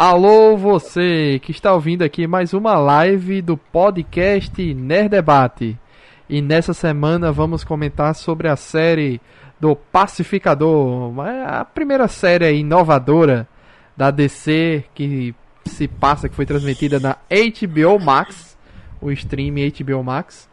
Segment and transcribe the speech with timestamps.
[0.00, 5.76] Alô, você que está ouvindo aqui mais uma live do podcast Nerd Debate.
[6.28, 9.20] E nessa semana vamos comentar sobre a série
[9.58, 11.12] do Pacificador,
[11.44, 13.48] a primeira série inovadora
[13.96, 15.34] da DC que
[15.64, 18.56] se passa, que foi transmitida na HBO Max,
[19.00, 20.48] o stream HBO Max.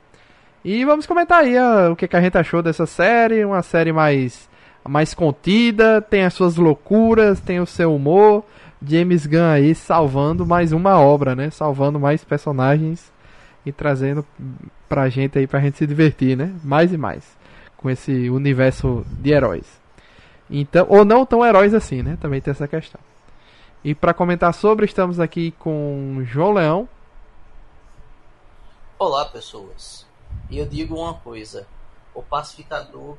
[0.64, 3.93] E vamos comentar aí uh, o que, que a gente achou dessa série, uma série
[3.93, 4.50] mais,
[4.84, 8.43] mais contida, tem as suas loucuras, tem o seu humor,
[8.82, 11.49] James Gunn aí salvando mais uma obra, né?
[11.49, 13.12] Salvando mais personagens
[13.66, 14.26] e trazendo
[14.88, 16.54] pra gente aí pra gente se divertir, né?
[16.63, 17.35] Mais e mais
[17.77, 19.66] com esse universo de heróis.
[20.49, 22.18] Então, ou não tão heróis assim, né?
[22.20, 22.99] Também tem essa questão.
[23.84, 26.90] E para comentar sobre, estamos aqui com João Leão.
[28.98, 30.07] Olá, pessoas.
[30.49, 31.68] E eu digo uma coisa:
[32.13, 33.18] o pacificador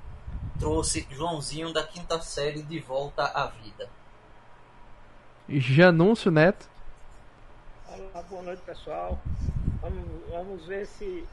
[0.59, 3.89] trouxe Joãozinho da quinta série de volta à vida.
[5.49, 6.67] Janúncio Neto.
[7.89, 9.21] Olá, boa noite pessoal.
[9.81, 11.25] Vamos, vamos ver se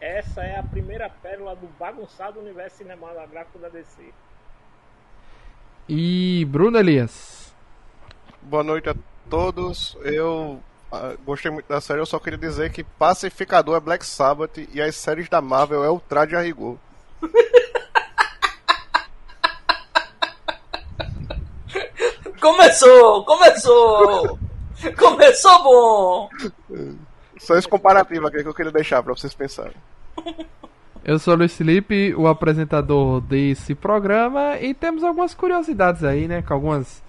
[0.00, 4.12] essa é a primeira pérola do bagunçado universo cinematográfico da DC.
[5.88, 7.54] E Bruno Elias.
[8.42, 8.94] Boa noite a
[9.30, 9.96] todos.
[10.02, 10.62] Eu
[10.92, 12.00] uh, gostei muito da série.
[12.00, 15.88] Eu só queria dizer que Pacificador é Black Sabbath e as séries da Marvel é
[15.88, 16.78] o Trade a rigor.
[22.48, 23.24] Começou!
[23.24, 24.38] Começou!
[24.96, 26.28] Começou bom!
[27.36, 29.74] Só esse comparativo aqui que eu queria deixar pra vocês pensarem.
[31.04, 36.40] Eu sou o Luiz Felipe, o apresentador desse programa, e temos algumas curiosidades aí, né?
[36.40, 37.02] Com algumas,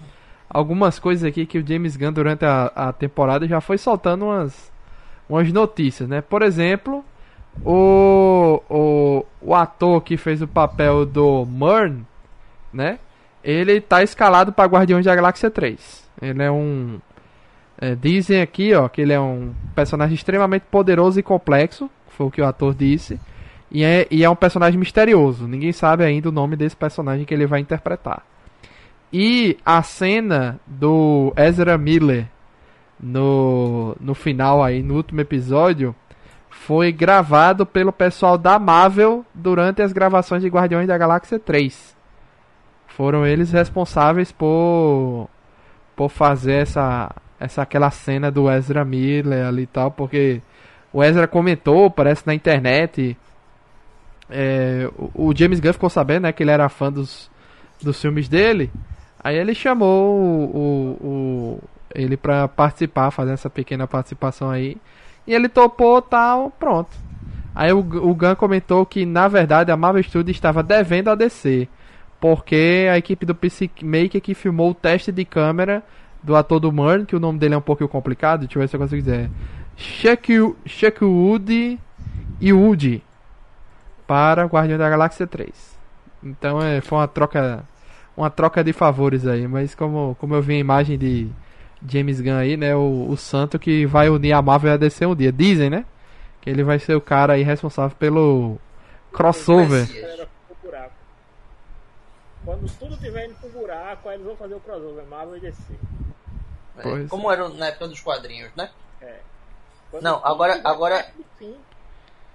[0.50, 4.70] algumas coisas aqui que o James Gunn, durante a, a temporada, já foi soltando umas,
[5.30, 6.20] umas notícias, né?
[6.20, 7.03] Por exemplo,
[7.64, 12.06] o, o, o ator que fez o papel do Murn,
[12.74, 13.00] né?
[13.44, 16.09] Ele tá escalado para Guardiões da Galáxia 3.
[16.22, 17.00] Ele é um.
[17.81, 21.90] É, dizem aqui, ó, que ele é um personagem extremamente poderoso e complexo.
[22.09, 23.20] Foi o que o ator disse.
[23.72, 25.47] E é, e é um personagem misterioso.
[25.47, 28.24] Ninguém sabe ainda o nome desse personagem que ele vai interpretar.
[29.12, 32.28] E a cena do Ezra Miller
[33.00, 35.96] no, no final aí, no último episódio,
[36.50, 41.99] foi gravado pelo pessoal da Marvel durante as gravações de Guardiões da Galáxia 3
[43.00, 45.30] foram eles responsáveis por
[45.96, 50.42] por fazer essa essa aquela cena do Ezra Miller ali e tal, porque
[50.92, 53.18] o Ezra comentou, parece na internet,
[54.30, 57.32] é, o, o, James Gunn ficou sabendo, né, que ele era fã dos,
[57.82, 58.70] dos filmes dele,
[59.24, 61.64] aí ele chamou o, o, o
[61.96, 64.76] ele para participar, fazer essa pequena participação aí,
[65.26, 66.90] e ele topou tal, pronto.
[67.56, 71.70] Aí o, o Gunn comentou que na verdade a Marvel Studios estava devendo a DC
[72.19, 75.84] porque a equipe do PC Maker que filmou o teste de câmera
[76.22, 78.68] do ator do Murn, que o nome dele é um pouco complicado, deixa eu ver
[78.68, 79.30] se eu consigo dizer.
[80.66, 81.80] Shackwood
[82.41, 83.02] e Woody
[84.06, 85.50] para Guardião da Galáxia 3.
[86.22, 87.63] Então é, foi uma troca
[88.18, 91.30] uma troca de favores aí, mas como, como eu vi a imagem de
[91.88, 95.06] James Gunn aí, né, o, o santo que vai unir a Marvel e a DC
[95.06, 95.86] um dia, dizem, né?
[96.41, 98.57] Que ele vai ser o cara aí responsável pelo
[99.13, 99.88] crossover.
[102.45, 105.73] Quando tudo tiver indo pro buraco, aí eles vão fazer o crossover Marvel e DC.
[106.77, 108.69] É, como era na época dos quadrinhos, né?
[109.01, 109.19] É.
[110.01, 111.11] Não, agora, agora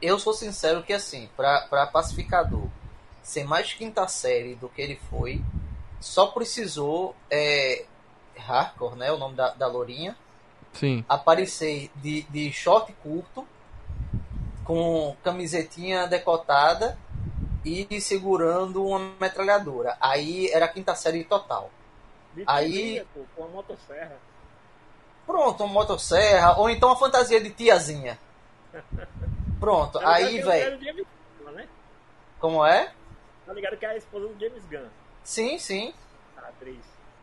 [0.02, 2.68] eu sou sincero que assim, pra, pra Pacificador
[3.22, 5.42] ser mais quinta série do que ele foi,
[5.98, 7.86] só precisou é,
[8.36, 9.10] Hardcore, né?
[9.10, 10.16] O nome da, da Lourinha.
[10.74, 11.04] Sim.
[11.08, 13.46] Aparecer de, de short curto,
[14.64, 16.98] com camisetinha decotada
[17.64, 19.96] e segurando uma metralhadora.
[20.00, 21.70] Aí era a quinta série total.
[22.46, 23.04] Aí.
[23.34, 24.16] com uma motosserra.
[25.26, 26.58] Pronto, uma motosserra.
[26.58, 28.18] Ou então uma fantasia de tiazinha.
[29.58, 30.78] Pronto, tá aí, velho.
[31.52, 31.68] Né?
[32.38, 32.92] Como é?
[33.46, 34.88] Tá ligado que é a esposa do James Gunn.
[35.22, 35.94] Sim, sim.
[36.36, 36.80] A atriz.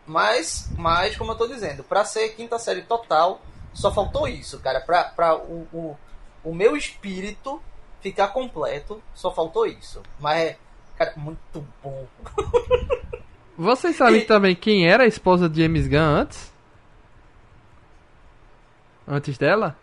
[0.07, 3.41] Mas, mas, como eu tô dizendo, pra ser quinta série total,
[3.73, 4.81] só faltou isso, cara.
[4.81, 5.97] Pra, pra o, o,
[6.43, 7.61] o meu espírito
[8.01, 10.01] ficar completo, só faltou isso.
[10.19, 10.57] Mas é,
[10.97, 12.07] cara, muito bom.
[13.57, 14.25] Vocês sabem e...
[14.25, 16.51] também quem era a esposa de James Gunn antes?
[19.07, 19.75] Antes dela?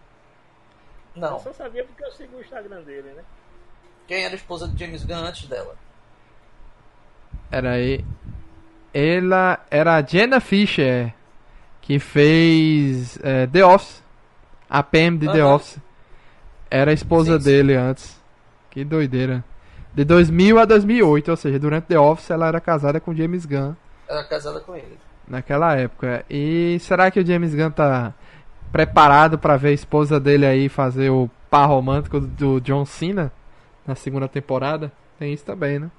[1.15, 1.35] Não.
[1.35, 3.23] Eu só sabia porque eu sigo o Instagram dele, né?
[4.07, 5.77] Quem era a esposa de James Gunn antes dela?
[7.51, 8.05] Era aí.
[8.93, 11.15] Ela era a Jenna Fisher,
[11.81, 14.03] que fez é, The Office.
[14.69, 15.31] A PM de.
[15.31, 15.79] The Office.
[16.71, 17.79] Era a esposa sim, dele sim.
[17.79, 18.21] antes.
[18.71, 19.45] Que doideira.
[19.95, 23.75] De 2000 a 2008, ou seja, durante The Office ela era casada com James Gunn.
[24.09, 24.99] Era casada com ele.
[25.27, 26.25] Naquela época.
[26.31, 28.15] E será que o James Gunn tá
[28.71, 33.33] preparado para ver a esposa dele aí fazer o par romântico do John Cena
[33.87, 34.93] na segunda temporada?
[35.19, 35.91] Tem isso também, né?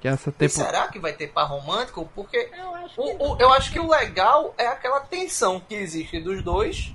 [0.00, 0.52] Que essa tempo...
[0.52, 2.08] será que vai ter par romântico?
[2.14, 6.20] Porque eu acho, o, o, eu acho que o legal é aquela tensão que existe
[6.20, 6.94] dos dois.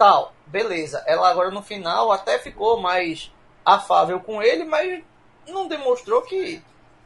[0.00, 1.04] Tal, beleza.
[1.06, 3.30] Ela agora no final até ficou mais
[3.62, 5.04] afável com ele, mas
[5.46, 6.64] não demonstrou que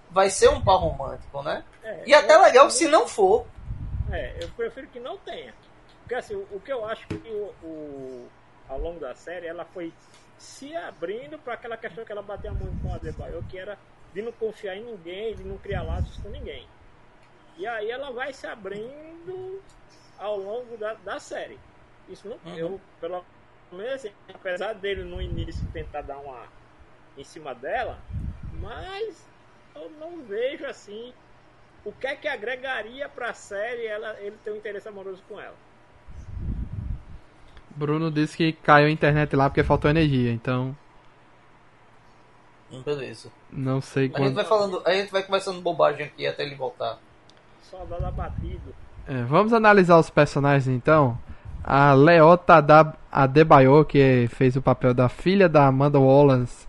[0.09, 1.65] vai ser um par romântico, né?
[1.83, 3.47] É, e até legal se não for.
[4.13, 5.53] É, eu prefiro que não tenha.
[6.03, 8.29] Porque assim, o, o que eu acho que o, o,
[8.69, 9.93] ao longo da série ela foi
[10.39, 13.77] se abrindo para aquela questão que ela batia muito com a Adebayo, que era
[14.13, 16.69] de não confiar em ninguém, de não criar laços com ninguém.
[17.59, 19.61] E aí ela vai se abrindo
[20.17, 21.59] ao longo da, da série.
[22.09, 22.59] Isso não, uhum.
[22.59, 23.25] eu, pelo
[23.73, 26.47] menos, assim, apesar dele no início tentar dar uma
[27.17, 27.99] em cima dela,
[28.61, 29.27] mas
[29.75, 31.13] eu não vejo assim
[31.85, 35.41] o que é que agregaria para a série ela, ele ter um interesse amoroso com
[35.41, 35.55] ela.
[37.77, 40.77] Bruno disse que caiu a internet lá porque faltou energia, então.
[42.85, 43.31] Beleza.
[43.51, 44.23] Não sei quando.
[44.23, 46.99] A gente vai falando, a gente vai conversando bobagem aqui até ele voltar.
[47.63, 48.75] Soldado abatido.
[49.07, 51.19] É, vamos analisar os personagens então.
[51.65, 52.63] A Leota
[53.11, 56.67] Adebayo, que fez o papel da filha da Amanda Wallace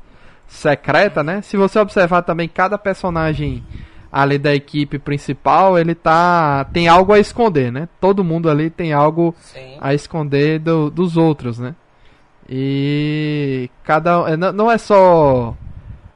[0.47, 1.41] secreta, né?
[1.41, 3.63] Se você observar também cada personagem
[4.11, 7.89] ali da equipe principal, ele tá tem algo a esconder, né?
[7.99, 9.77] Todo mundo ali tem algo Sim.
[9.81, 11.75] a esconder do, dos outros, né?
[12.47, 15.55] E cada é, não é só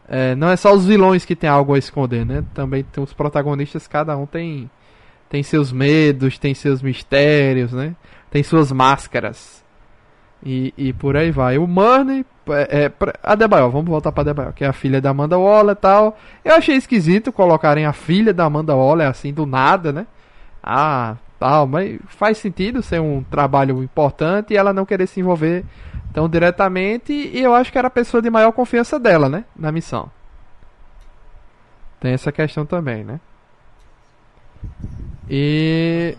[0.07, 2.43] é, não é só os vilões que tem algo a esconder, né?
[2.53, 4.69] Também tem os protagonistas, cada um tem
[5.27, 7.95] tem seus medos, tem seus mistérios, né?
[8.31, 9.63] Tem suas máscaras.
[10.43, 11.57] E, e por aí vai.
[11.57, 12.91] O Murney, é, é,
[13.21, 16.17] a Debaio, vamos voltar pra Debaio, que é a filha da Amanda Waller e tal.
[16.43, 20.07] Eu achei esquisito colocarem a filha da Amanda Waller assim do nada, né?
[20.63, 25.65] Ah, tal, mas faz sentido ser um trabalho importante e ela não querer se envolver
[26.13, 27.13] tão diretamente.
[27.13, 29.43] E eu acho que era a pessoa de maior confiança dela, né?
[29.55, 30.09] Na missão.
[31.99, 33.19] Tem essa questão também, né?
[35.29, 36.17] E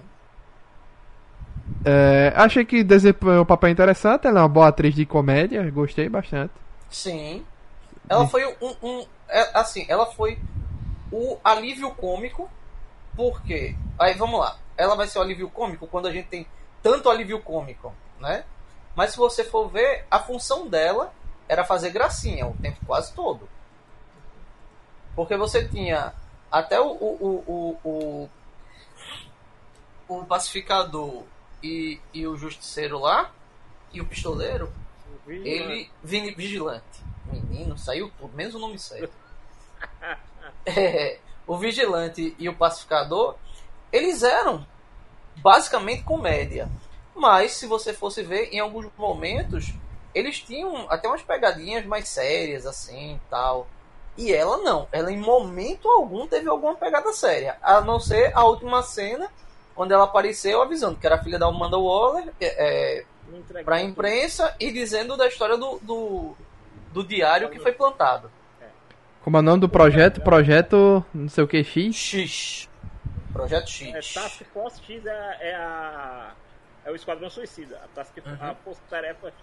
[1.85, 4.27] é, achei que desempenhou um papel interessante.
[4.27, 6.53] Ela é uma boa atriz de comédia, gostei bastante.
[6.89, 7.45] Sim.
[8.09, 10.39] Ela foi um, um é, assim, ela foi
[11.13, 12.51] o alívio cômico,
[13.17, 14.57] porque aí vamos lá.
[14.77, 16.47] Ela vai ser o alívio cômico quando a gente tem
[16.83, 18.45] tanto alívio cômico, né?
[18.95, 21.13] Mas se você for ver, a função dela
[21.49, 23.49] era fazer gracinha o tempo quase todo.
[25.15, 26.13] Porque você tinha
[26.51, 28.31] até o, o, o, o,
[30.09, 31.25] o pacificador
[31.63, 33.31] e, e o Justiceiro lá,
[33.93, 34.73] e o Pistoleiro,
[35.27, 35.91] ele.
[36.03, 36.85] Vigilante.
[37.27, 39.13] Menino, saiu tudo, menos o nome certo.
[40.67, 43.37] é, o Vigilante e o Pacificador,
[43.93, 44.67] eles eram
[45.37, 46.69] basicamente comédia.
[47.15, 49.73] Mas, se você fosse ver, em alguns momentos,
[50.15, 53.67] eles tinham até umas pegadinhas mais sérias, assim tal.
[54.17, 54.89] E ela não.
[54.91, 57.57] Ela, em momento algum, teve alguma pegada séria.
[57.63, 59.31] A não ser a última cena
[59.81, 64.55] quando ela apareceu avisando que era filha da Amanda Waller é, é para a imprensa
[64.61, 66.37] e dizendo da história do, do,
[66.93, 68.31] do diário que foi plantado.
[69.25, 70.21] Como é o nome do projeto?
[70.21, 71.97] Projeto não sei o que X?
[71.97, 72.69] X.
[73.33, 73.89] Projeto X.
[73.89, 76.33] É, Task Force X é, é, a,
[76.85, 77.81] é o Esquadrão Suicida.
[77.83, 78.37] A, Task, uhum.
[78.39, 79.35] a Força Tarefa X.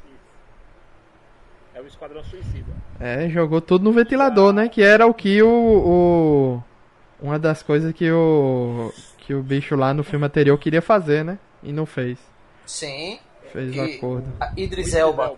[1.74, 2.72] É o Esquadrão Suicida.
[3.00, 4.70] É, jogou tudo no ventilador, né?
[4.70, 6.64] Que era o que o, o.
[7.20, 8.94] Uma das coisas que o
[9.28, 11.38] que o bicho lá no filme anterior queria fazer, né?
[11.62, 12.18] E não fez.
[12.66, 13.20] Sim.
[13.52, 14.34] Fez o um acordo.
[14.40, 15.36] A Idris Elba.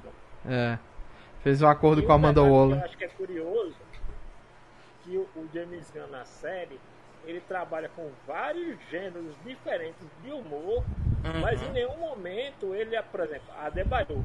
[0.48, 0.78] É.
[1.42, 2.78] Fez um acordo e com a Amanda Waller.
[2.78, 3.76] Eu acho que é curioso
[5.04, 6.80] que o, o James Gunn na série
[7.26, 10.84] ele trabalha com vários gêneros diferentes de humor,
[11.26, 11.42] uhum.
[11.42, 14.24] mas em nenhum momento ele, por exemplo, a Debaru,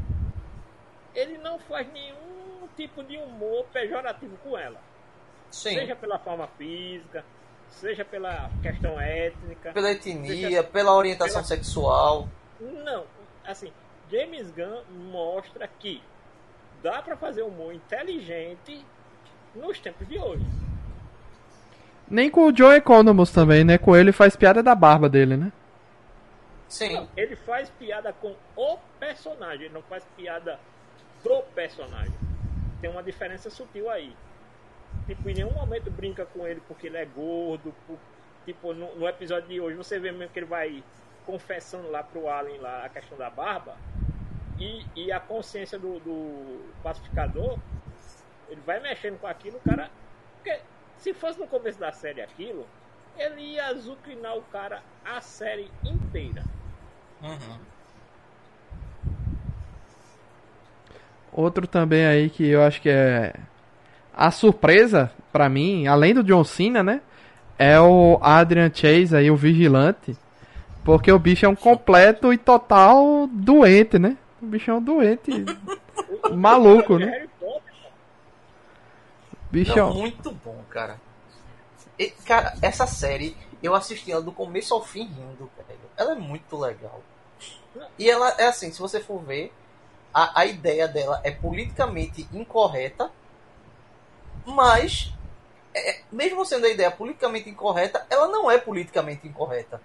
[1.14, 4.78] ele não faz nenhum tipo de humor pejorativo com ela.
[5.50, 5.75] Sim.
[5.75, 7.25] Seja pela forma física,
[7.81, 11.45] seja pela questão étnica, pela etnia, seja, pela orientação pela...
[11.45, 12.28] sexual.
[12.61, 13.04] Não,
[13.45, 13.73] assim,
[14.11, 16.02] James Gunn mostra que
[16.83, 18.85] dá para fazer humor inteligente
[19.54, 20.45] nos tempos de hoje.
[22.09, 23.78] Nem com o Joe Economos também, né?
[23.78, 25.52] Com ele faz piada da barba dele, né?
[26.69, 26.95] Sim.
[26.95, 30.59] Não, ele faz piada com o personagem, ele não faz piada
[31.23, 32.12] pro personagem.
[32.81, 34.14] Tem uma diferença sutil aí
[35.07, 37.75] tipo, em nenhum momento brinca com ele porque ele é gordo.
[37.87, 37.99] Por,
[38.45, 40.83] tipo, no, no, episódio de hoje você vê mesmo que ele vai
[41.27, 43.77] confessando lá pro Alien lá a questão da barba.
[44.59, 47.59] E, e a consciência do, do pacificador,
[48.49, 49.91] ele vai mexendo com aquilo, o cara.
[50.37, 50.61] Porque
[50.99, 52.67] se fosse no começo da série aquilo,
[53.17, 56.45] ele ia azucrinar o cara a série inteira.
[57.23, 57.59] Uhum.
[61.33, 63.35] Outro também aí que eu acho que é
[64.16, 67.00] a surpresa para mim, além do John Cena, né?
[67.59, 70.16] É o Adrian Chase aí, o vigilante.
[70.85, 74.16] Porque o bicho é um completo e total doente, né?
[74.42, 75.30] O bicho é um doente.
[76.35, 77.26] maluco, né?
[79.50, 81.00] Bicho Não, muito bom, cara.
[81.99, 85.80] E, cara, essa série, eu assisti ela do começo ao fim rindo, velho.
[85.97, 87.00] Ela é muito legal.
[87.99, 89.52] E ela é assim, se você for ver,
[90.12, 93.11] a, a ideia dela é politicamente incorreta,
[94.45, 95.13] mas,
[95.75, 99.81] é, mesmo sendo a ideia politicamente incorreta, ela não é politicamente incorreta.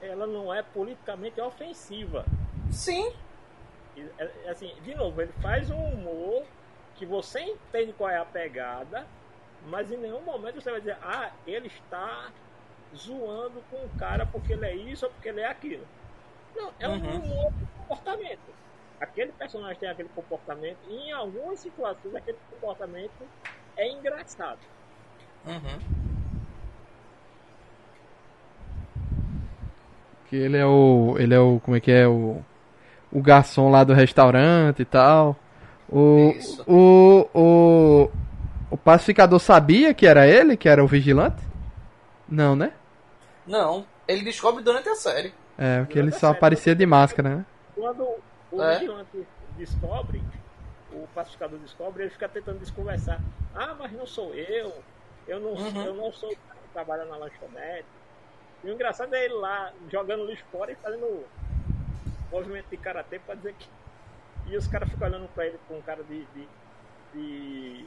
[0.00, 2.24] Ela não é politicamente ofensiva.
[2.70, 3.12] Sim.
[3.96, 6.44] É, é assim, de novo, ele faz um humor
[6.96, 9.06] que você entende qual é a pegada,
[9.66, 12.30] mas em nenhum momento você vai dizer, ah, ele está
[12.94, 15.86] zoando com o cara porque ele é isso ou porque ele é aquilo.
[16.54, 17.16] Não, é um uhum.
[17.16, 18.56] humor de comportamento.
[19.00, 23.12] Aquele personagem tem aquele comportamento e em algumas situações aquele comportamento
[23.76, 24.58] é engraçado.
[25.46, 25.78] Uhum.
[30.28, 31.16] Que ele é o.
[31.18, 31.60] Ele é o.
[31.60, 32.06] Como é que é?
[32.06, 32.42] O.
[33.12, 35.36] O garçom lá do restaurante e tal.
[35.88, 36.32] O.
[36.36, 36.64] Isso.
[36.66, 37.28] O.
[37.34, 38.10] O.
[38.68, 41.42] O pacificador sabia que era ele, que era o vigilante?
[42.28, 42.72] Não, né?
[43.46, 45.32] Não, ele descobre durante a série.
[45.56, 47.46] É, porque ele só aparecia de máscara, né?
[47.76, 48.04] Quando
[48.50, 48.78] o é.
[48.78, 49.26] vigilante
[49.56, 50.22] descobre,
[50.92, 53.20] o pacificador descobre, ele fica tentando desconversar.
[53.54, 54.72] Ah, mas não sou eu.
[55.26, 55.84] Eu não, uhum.
[55.84, 57.86] eu não sou o cara que trabalha na lanchonete.
[58.62, 61.26] E o engraçado é ele lá jogando lixo fora e fazendo
[62.30, 63.68] movimento de karatê pra dizer que.
[64.46, 66.48] E os caras ficam olhando pra ele com um cara de, de,
[67.12, 67.86] de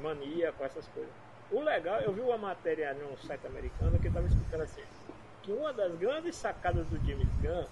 [0.00, 1.12] mania, com essas coisas.
[1.50, 4.82] O legal, eu vi uma matéria num site americano que estava explicando assim,
[5.42, 7.64] que uma das grandes sacadas do James Gunn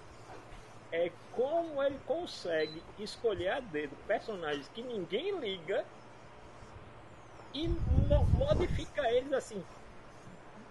[0.92, 5.84] é como ele consegue escolher a dedo personagens que ninguém liga
[7.52, 9.64] e mo modifica eles assim.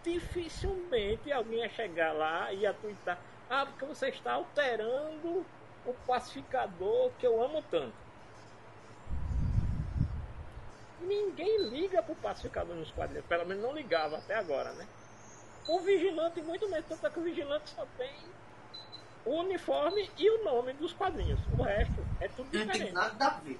[0.03, 3.19] Dificilmente alguém ia chegar lá e ia twittar,
[3.49, 5.45] ah, porque você está alterando
[5.85, 7.93] o pacificador que eu amo tanto.
[10.99, 14.87] Ninguém liga pro pacificador nos quadrinhos, pelo menos não ligava até agora, né?
[15.67, 18.15] O vigilante muito menos, tanto é que o vigilante só tem
[19.25, 21.39] o uniforme e o nome dos quadrinhos.
[21.57, 22.79] O resto é tudo diferente.
[22.79, 23.59] Não tem nada a ver.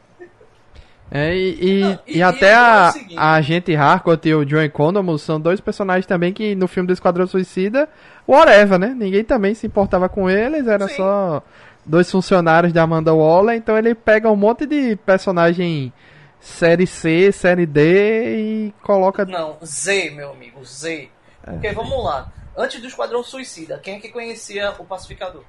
[1.12, 5.18] É, e, e, Não, e, e até a, a agente Harcourt e o John Economo
[5.20, 7.88] são dois personagens também que no filme do Esquadrão Suicida,
[8.28, 8.88] whatever, né?
[8.88, 10.96] Ninguém também se importava com eles, era Sim.
[10.96, 11.44] só
[11.86, 15.94] dois funcionários da Amanda Waller, então ele pega um monte de personagem
[16.40, 19.26] série C, série D e coloca.
[19.26, 21.10] Não, Z, meu amigo, Z.
[21.46, 21.52] É.
[21.52, 22.32] Porque vamos lá.
[22.58, 25.44] Antes do Esquadrão Suicida, quem é que conhecia o Pacificador?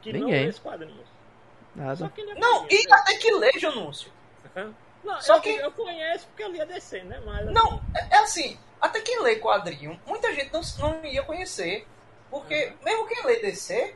[0.00, 0.46] Que Ninguém.
[0.46, 1.08] não lê quadrinhos.
[1.74, 2.12] Nada.
[2.16, 4.12] É não, e até que lê, Janúncio.
[5.04, 7.22] Não, Só eu, que eu conheço porque eu lia DC, né?
[7.24, 7.52] Mas, assim...
[7.52, 11.86] Não, é, é assim, até quem lê quadrinho, muita gente não, não ia conhecer.
[12.30, 12.84] Porque uhum.
[12.84, 13.94] mesmo quem lê DC,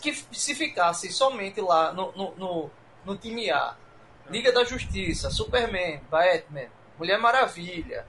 [0.00, 2.70] que se ficasse somente lá no, no, no,
[3.04, 3.76] no time A,
[4.28, 6.68] Liga da Justiça, Superman, Batman,
[6.98, 8.06] Mulher Maravilha.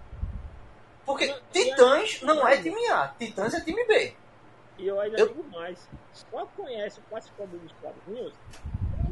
[1.05, 4.15] Porque não, Titãs não é time A, Titãs é time B.
[4.77, 5.27] E eu ainda eu...
[5.27, 8.33] digo mais, só conhece o participante dos quadrinhos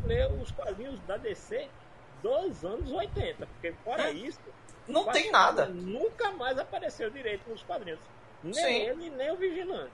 [0.06, 1.68] lê os quadrinhos da DC
[2.22, 4.14] dos anos 80, porque fora é.
[4.14, 4.40] isso,
[4.88, 5.66] não tem nada.
[5.66, 8.00] Nunca mais apareceu direito nos quadrinhos.
[8.44, 8.74] Nem Sim.
[8.74, 9.92] ele, nem o Vigilante.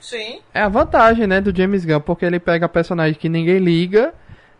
[0.00, 0.42] Sim.
[0.52, 4.14] É a vantagem, né, do James Gunn, porque ele pega personagem que ninguém liga,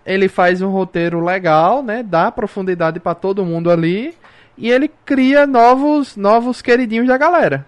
[0.04, 4.16] ele faz um roteiro legal, né, dá profundidade para todo mundo ali
[4.56, 7.66] e ele cria novos novos queridinhos da galera.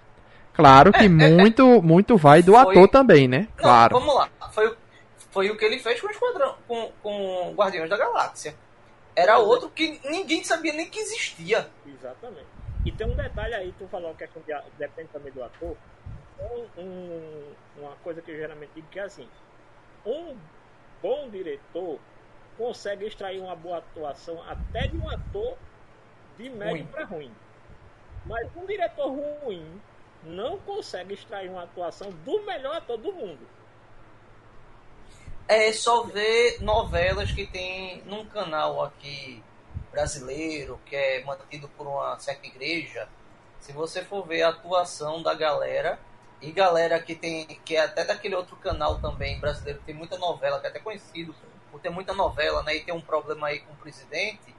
[0.55, 2.61] Claro que é, muito é, muito vai do foi...
[2.63, 3.49] ator também, né?
[3.57, 3.95] Claro.
[3.95, 4.29] Não, vamos lá.
[4.53, 4.77] Foi,
[5.31, 8.55] foi o que ele fez com o Esquadrão, com, com Guardiões da Galáxia.
[9.17, 11.69] Era outro que ninguém sabia nem que existia.
[11.87, 12.47] Exatamente.
[12.85, 14.29] E tem um detalhe aí, tu falou que
[14.79, 15.77] depende também do ator.
[16.39, 19.29] Um, um, uma coisa que eu geralmente digo que é assim:
[20.05, 20.37] um
[21.03, 21.99] bom diretor
[22.57, 25.57] consegue extrair uma boa atuação até de um ator
[26.39, 27.33] de médio para ruim.
[28.27, 29.81] Mas um diretor ruim
[30.25, 33.47] não consegue extrair uma atuação do melhor ator do mundo
[35.47, 39.43] é só ver novelas que tem num canal aqui
[39.91, 43.09] brasileiro, que é mantido por uma certa igreja.
[43.61, 45.99] Se você for ver a atuação da galera,
[46.41, 50.19] e galera que tem, que é até daquele outro canal também brasileiro, que tem muita
[50.19, 51.35] novela, que é até conhecido
[51.71, 52.77] por ter muita novela, né?
[52.77, 54.55] E tem um problema aí com o presidente.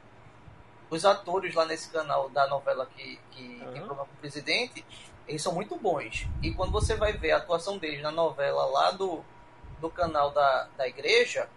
[0.90, 3.74] os atores lá nesse canal da novela que, que uhum.
[3.74, 4.86] tem problema com o presidente,
[5.28, 6.28] eles são muito bons.
[6.42, 9.24] E quando você vai ver a atuação deles na novela lá do,
[9.80, 11.48] do canal da, da igreja,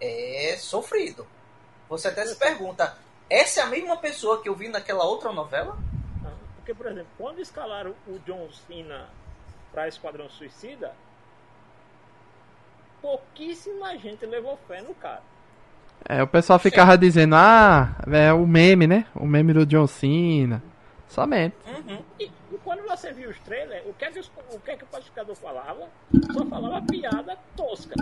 [0.00, 1.26] é sofrido.
[1.88, 2.96] Você até se pergunta,
[3.28, 5.76] essa é a mesma pessoa que eu vi naquela outra novela?
[6.56, 9.08] Porque, por exemplo, quando escalaram o John Cena
[9.72, 10.94] para Esquadrão Suicida,
[13.00, 15.22] pouquíssima gente levou fé no cara.
[16.08, 16.98] É, o pessoal ficava Sim.
[16.98, 19.06] dizendo, ah, é o meme, né?
[19.14, 20.62] O meme do John Cena.
[21.08, 21.56] Somente.
[21.66, 22.02] Uhum.
[22.18, 22.32] E, e,
[22.64, 25.34] quando você viu os trailers, o que é que, o, que, é que o pacificador
[25.34, 25.88] falava?
[26.32, 27.94] Só falava piada tosca.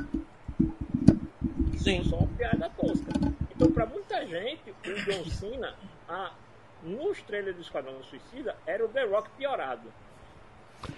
[1.78, 2.04] Sim.
[2.04, 3.12] Só uma piada tosca.
[3.54, 5.74] Então, para muita gente, o John Cena,
[6.08, 6.32] a,
[6.82, 9.92] nos trailers do Esquadrão Suicida, era o The Rock piorado.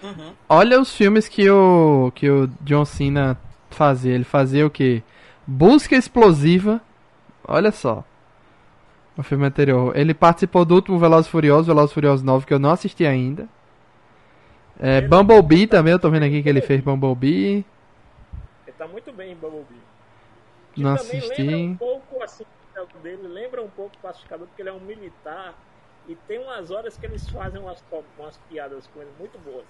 [0.01, 0.33] Uhum.
[0.47, 3.37] Olha os filmes que o, que o John Cena
[3.69, 4.13] fazia.
[4.13, 5.03] Ele fazia o que?
[5.45, 6.81] Busca Explosiva.
[7.45, 8.03] Olha só.
[9.17, 9.95] O filme anterior.
[9.95, 13.47] Ele participou do último Velozes Furiosos, Velozes Furiosos 9, que eu não assisti ainda.
[14.79, 17.63] É, Bumblebee também, eu tô vendo aqui que ele fez Bumblebee.
[18.65, 19.83] Ele tá muito bem em Bumblebee.
[20.73, 21.43] Que não assisti.
[21.43, 22.43] Lembra um pouco assim,
[23.03, 25.53] dele, lembra um pouco o pacificador, porque ele é um militar
[26.07, 27.83] e tem umas horas que eles fazem umas,
[28.17, 29.65] umas piadas com ele muito boas.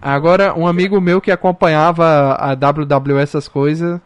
[0.00, 4.00] Agora, um amigo meu que acompanhava a WWE essas coisas,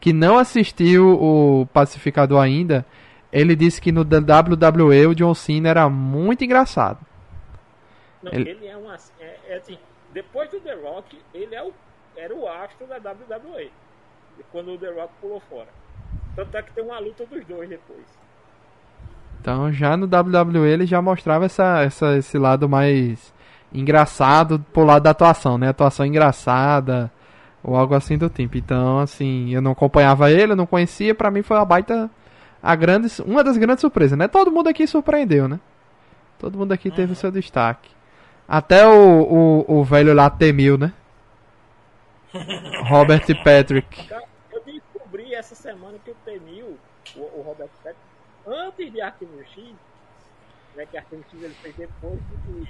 [0.00, 2.84] que não assistiu o Pacificador ainda,
[3.32, 6.98] ele disse que no WWE o John Cena era muito engraçado.
[8.22, 8.50] Não, ele...
[8.50, 8.96] ele, é uma.
[9.18, 9.78] É, é, assim,
[10.12, 11.72] depois do The Rock, ele é o,
[12.16, 13.70] era o astro da WWE.
[14.50, 15.68] Quando o The Rock pulou fora.
[16.34, 18.04] Tanto é que tem uma luta dos dois depois.
[19.40, 23.32] Então já no WWE ele já mostrava essa, essa, esse lado mais
[23.72, 25.68] engraçado pro lado da atuação, né?
[25.68, 27.10] Atuação engraçada
[27.62, 28.58] ou algo assim do tipo.
[28.58, 32.10] Então, assim, eu não acompanhava ele, eu não conhecia, para mim foi uma baita
[32.62, 34.28] a grande, uma das grandes surpresas, né?
[34.28, 35.58] Todo mundo aqui surpreendeu, né?
[36.38, 37.90] Todo mundo aqui teve o seu destaque.
[38.46, 40.92] Até o, o, o velho lá temiu, né?
[42.88, 44.10] Robert Patrick.
[44.50, 46.78] Eu descobri essa semana que o Temil,
[47.16, 48.00] o, o Robert Patrick,
[48.46, 49.74] antes de Arquivo X,
[50.74, 52.66] né, que Arquivo X ele fez depois do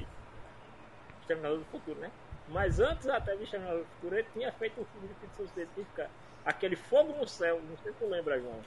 [1.20, 2.10] Exterminador do Futuro, né?
[2.48, 6.10] Mas antes até de Exterminador do Futuro, ele tinha feito um filme de ficção científica,
[6.44, 8.60] aquele Fogo no Céu, não sei se tu lembra, João.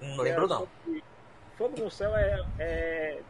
[0.00, 0.58] Não lembro não.
[0.58, 1.04] Sobre,
[1.56, 3.22] Fogo no Céu é, é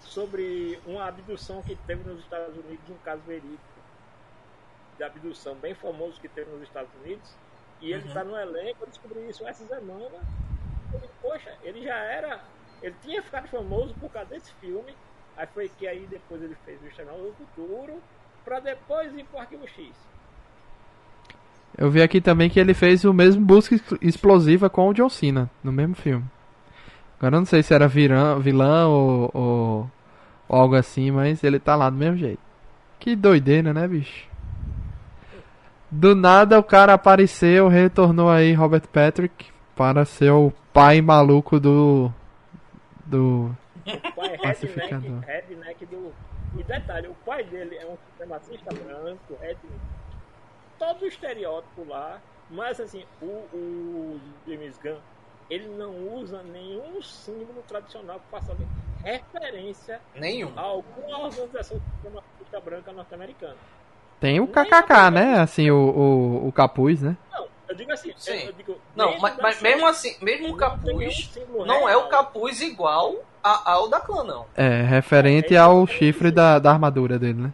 [0.00, 3.58] sobre uma abdução que teve nos Estados Unidos, um caso verídico
[4.96, 7.30] de abdução bem famoso que teve nos Estados Unidos.
[7.80, 8.30] E ele está uhum.
[8.30, 10.20] no elenco, eu descobri isso essa semana.
[10.94, 12.42] E, poxa, ele já era
[12.82, 14.94] ele tinha ficado famoso por causa desse filme.
[15.36, 18.02] Aí foi que aí depois ele fez o Exterminador do Futuro,
[18.44, 19.94] para depois ir pro Arquivo X.
[21.76, 25.50] Eu vi aqui também que ele fez o mesmo Busca Explosiva com o John Cena,
[25.62, 26.24] no mesmo filme.
[27.18, 29.90] Agora eu não sei se era vilão, vilão ou, ou,
[30.48, 32.40] ou, algo assim, mas ele tá lá do mesmo jeito.
[32.98, 34.26] Que doideira, né, bicho?
[35.90, 42.10] Do nada o cara apareceu, retornou aí Robert Patrick para ser o pai maluco do
[43.04, 43.54] do
[44.16, 46.12] pai é redneck, redneck do.
[46.58, 49.95] E detalhe, o pai dele é um supremacista branco, redneck.
[50.78, 54.98] Todo o estereótipo lá, mas assim, o, o James Gunn,
[55.48, 58.56] ele não usa nenhum símbolo tradicional que faça
[59.02, 60.52] referência nenhum.
[60.56, 63.56] a alguma organização supremacista branca norte-americana.
[64.18, 65.40] Tem o KKK, né?
[65.40, 67.16] Assim, o, o, o capuz, né?
[67.30, 68.46] Não, eu digo assim, Sim.
[68.46, 71.30] Eu digo, não, mas, mas mesmo assim, mesmo o capuz
[71.66, 74.46] não é o capuz igual a, ao da clã, não.
[74.56, 77.52] É, referente é, ao chifre da, da armadura dele, né?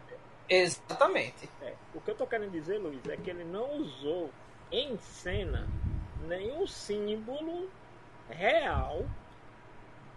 [0.48, 1.48] Exatamente.
[2.02, 4.28] O que eu tô querendo dizer, Luiz, é que ele não usou
[4.72, 5.68] em cena
[6.26, 7.70] nenhum símbolo
[8.28, 9.06] real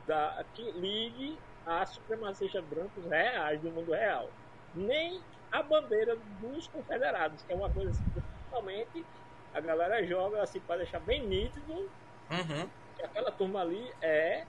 [0.07, 4.31] da, que ligue a supremacistas brancos reais do mundo real.
[4.73, 5.21] Nem
[5.51, 8.03] a bandeira dos confederados, que é uma coisa assim,
[8.49, 9.05] totalmente
[9.53, 12.67] a galera joga assim para deixar bem nítido uhum.
[12.97, 14.43] que aquela turma ali é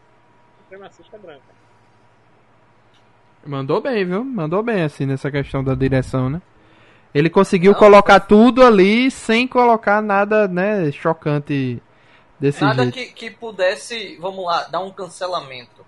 [0.63, 1.55] supremacista branca.
[3.45, 4.25] Mandou bem, viu?
[4.25, 6.41] Mandou bem assim nessa questão da direção, né?
[7.17, 11.83] Ele conseguiu Não, colocar tudo ali sem colocar nada, né, chocante
[12.39, 12.95] desse nada jeito.
[12.95, 15.85] que, que pudesse, vamos lá, dar um cancelamento.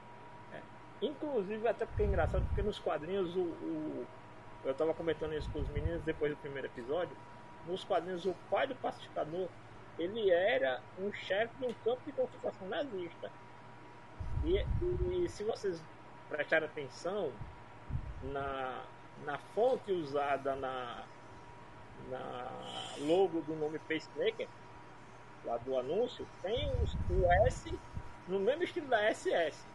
[0.55, 0.59] É.
[1.03, 4.07] Inclusive, até porque é engraçado, porque nos quadrinhos o, o
[4.65, 7.15] eu tava comentando isso com os meninos depois do primeiro episódio
[7.67, 9.49] nos quadrinhos, o pai do pacificador,
[9.99, 13.31] ele era um chefe de um campo de concentração nazista.
[14.45, 14.65] E,
[15.13, 15.83] e se vocês
[16.31, 17.31] prestarem atenção
[18.23, 18.83] na,
[19.25, 21.05] na fonte usada na,
[22.11, 22.69] na
[23.01, 24.49] logo do nome Pacemaker,
[25.45, 26.71] lá do anúncio, tem
[27.11, 27.73] o, S
[28.29, 29.67] no mesmo estilo da SS.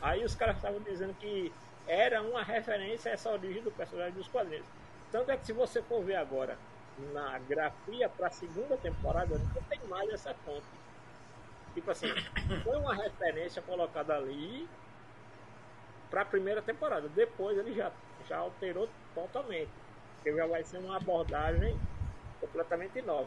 [0.00, 1.52] Aí os caras estavam dizendo que
[1.86, 4.66] era uma referência a essa origem do personagem dos quadrinhos.
[5.10, 6.56] Tanto é que se você for ver agora
[7.12, 10.64] na grafia para a segunda temporada, não tem mais essa fonte.
[11.74, 12.08] Tipo assim,
[12.62, 14.68] foi uma referência colocada ali
[16.10, 17.08] para a primeira temporada.
[17.08, 17.92] Depois ele já,
[18.26, 19.79] já alterou totalmente.
[20.22, 21.74] Porque já vai ser uma abordagem
[22.40, 23.26] completamente nova.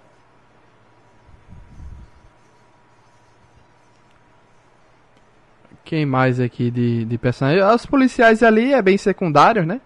[5.84, 7.64] Quem mais aqui de, de personagem?
[7.64, 9.82] Os policiais ali é bem secundário, né?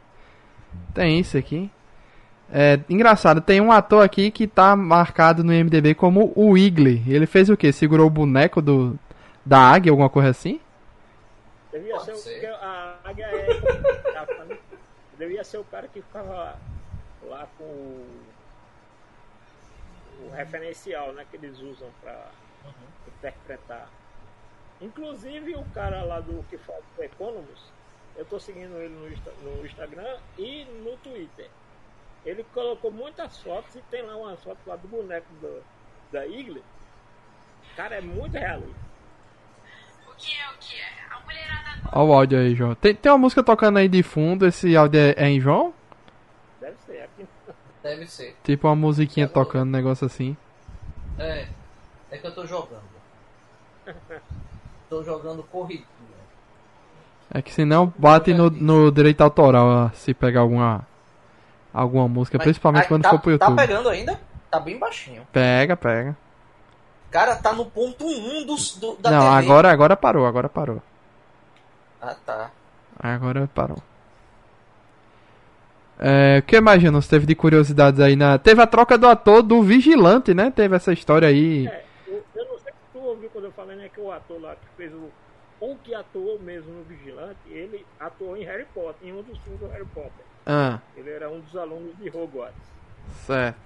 [0.94, 1.72] Tem isso aqui.
[2.52, 7.04] É engraçado, tem um ator aqui que tá marcado no MDB como o Igle.
[7.08, 7.72] Ele fez o quê?
[7.72, 8.98] Segurou o boneco do
[9.46, 10.60] da águia, alguma coisa assim?
[11.72, 12.52] Devia ser, ser.
[12.52, 13.48] O, a águia é?
[15.18, 16.58] Devia ser o cara que ficava
[17.28, 18.26] lá com o,
[20.24, 22.32] o referencial né, que eles usam para
[22.66, 22.72] uhum.
[23.08, 23.90] interpretar.
[24.80, 27.66] Inclusive o cara lá do que faz o Economist,
[28.16, 31.50] eu tô seguindo ele no, no Instagram e no Twitter.
[32.26, 35.64] Ele colocou muitas fotos e tem lá umas fotos lá do boneco do,
[36.12, 36.64] da Igle.
[37.76, 38.88] Cara, é muito realista.
[40.08, 41.14] O que é o que é?
[41.16, 41.90] A mulherada.
[41.92, 42.76] Olha o áudio aí, João.
[42.76, 45.74] Tem, tem uma música tocando aí de fundo, esse áudio é, é em João?
[47.88, 48.36] Deve ser.
[48.44, 50.36] Tipo uma musiquinha é tocando, um negócio assim.
[51.18, 51.48] É,
[52.12, 52.84] é que eu tô jogando.
[54.90, 55.88] tô jogando corridinha.
[57.34, 60.86] É que senão bate no, no direito autoral se pegar alguma
[61.74, 63.58] alguma música, Mas, principalmente aí, quando tá, for pro tá YouTube.
[63.58, 64.20] Tá pegando ainda?
[64.52, 65.26] Tá bem baixinho.
[65.32, 66.18] Pega, pega.
[67.10, 69.36] Cara, tá no ponto 1 um dos, do, da Não, TV.
[69.38, 70.82] agora, agora parou, agora parou.
[72.02, 72.52] Ah, tá.
[73.00, 73.82] Agora parou.
[76.00, 78.38] É, o que mais, Janus, teve de curiosidades aí na...
[78.38, 80.52] Teve a troca do ator do Vigilante, né?
[80.52, 81.68] Teve essa história aí.
[81.68, 84.40] É, eu, eu não sei se tu ouviu quando eu falei, né, que o ator
[84.40, 85.10] lá que fez o...
[85.60, 89.60] Ou que atuou mesmo no Vigilante, ele atuou em Harry Potter, em um dos filmes
[89.60, 90.12] do Harry Potter.
[90.46, 90.80] Ah.
[90.96, 92.62] Ele era um dos alunos de Hogwarts.
[93.26, 93.58] Certo.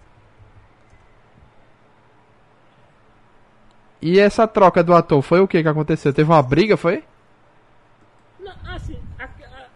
[4.02, 6.14] E essa troca do ator, foi o que que aconteceu?
[6.14, 7.04] Teve uma briga, foi?
[8.40, 8.98] Não, assim,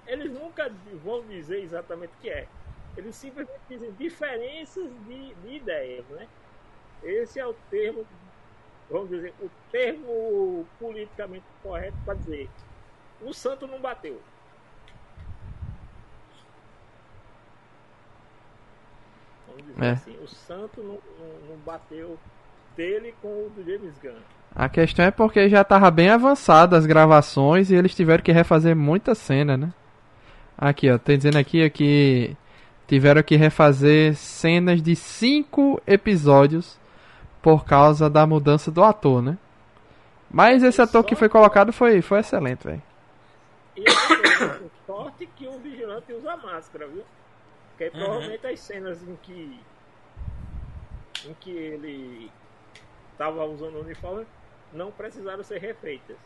[0.07, 0.71] eles nunca
[1.03, 2.47] vão dizer exatamente o que é.
[2.97, 6.27] Eles simplesmente dizem diferenças de, de ideias, né?
[7.03, 8.05] Esse é o termo,
[8.89, 12.49] vamos dizer, o termo politicamente correto para dizer
[13.21, 14.21] o santo não bateu.
[19.47, 19.91] Vamos dizer é.
[19.91, 22.17] assim, o santo não, não, não, bateu
[22.75, 24.19] dele com o do James Gunn.
[24.53, 28.75] A questão é porque já tava bem avançada as gravações e eles tiveram que refazer
[28.75, 29.73] muita cena, né?
[30.57, 32.35] Aqui, ó, tem dizendo aqui que
[32.87, 36.79] tiveram que refazer cenas de cinco episódios
[37.41, 39.37] por causa da mudança do ator, né?
[40.31, 42.81] Mas esse ator que foi colocado foi, foi excelente, velho.
[43.75, 47.03] E é sorte que o vigilante usa máscara, viu?
[47.69, 48.03] Porque uhum.
[48.03, 49.59] provavelmente as cenas em que
[51.25, 52.31] em que ele
[53.11, 54.25] estava usando o uniforme
[54.71, 56.17] não precisaram ser refeitas.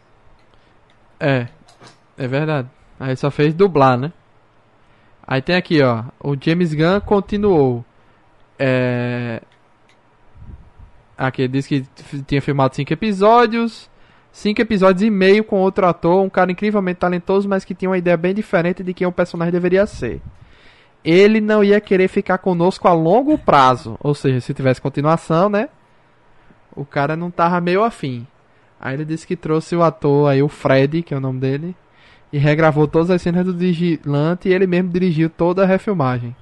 [1.20, 1.48] É,
[2.18, 2.70] é verdade.
[3.00, 4.12] Aí só fez dublar, né?
[5.26, 7.86] Aí tem aqui, ó, o James Gunn continuou.
[8.58, 9.42] É...
[11.18, 13.90] Aqui ele disse que tinha filmado cinco episódios,
[14.32, 17.98] cinco episódios e meio com outro ator, um cara incrivelmente talentoso, mas que tinha uma
[17.98, 20.22] ideia bem diferente de quem o personagem deveria ser
[21.04, 23.98] ele não ia querer ficar conosco a longo prazo.
[24.02, 25.70] Ou seja, se tivesse continuação, né?
[26.76, 28.28] O cara não tava meio afim.
[28.80, 31.76] Aí ele disse que trouxe o ator aí, o Fred, que é o nome dele,
[32.32, 36.36] e regravou todas as cenas do Vigilante e ele mesmo dirigiu toda a refilmagem.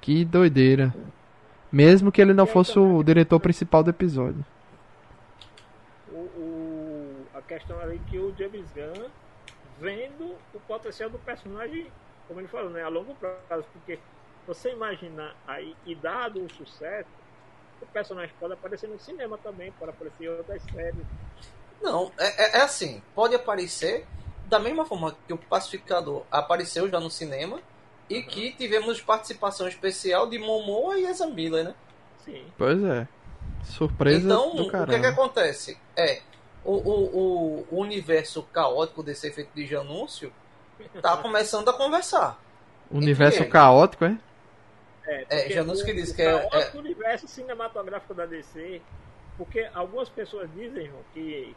[0.00, 0.94] Que doideira.
[1.72, 4.44] Mesmo que ele não fosse o diretor principal do episódio.
[6.12, 9.08] O, o, a questão ali que o James Gunn,
[9.80, 11.90] vendo o potencial do personagem
[12.26, 13.98] como ele falou, né, a longo prazo, porque
[14.46, 17.08] você imaginar aí, e dado o sucesso,
[17.80, 21.04] o personagem pode aparecer no cinema também, pode aparecer em outras séries.
[21.82, 24.06] Não, é, é, é assim, pode aparecer
[24.46, 27.60] da mesma forma que o Pacificador apareceu já no cinema
[28.08, 28.26] e uhum.
[28.26, 31.74] que tivemos participação especial de Momoa e Ezra Miller, né?
[32.24, 32.46] Sim.
[32.56, 33.08] Pois é.
[33.64, 34.84] Surpresa então, do caramba.
[34.84, 35.78] o que, é que acontece?
[35.96, 36.20] É,
[36.64, 40.32] o, o, o universo caótico desse efeito de anúncio
[41.00, 42.38] tá começando a conversar.
[42.90, 44.18] Universo caótico, é?
[45.06, 46.70] É, é Janus que diz que é, é...
[46.74, 48.80] O universo cinematográfico da DC,
[49.36, 51.54] porque algumas pessoas dizem, João, que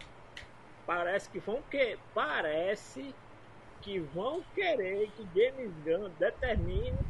[0.88, 3.20] parece que vão que parece
[3.82, 7.08] que vão querer que James Gunn determine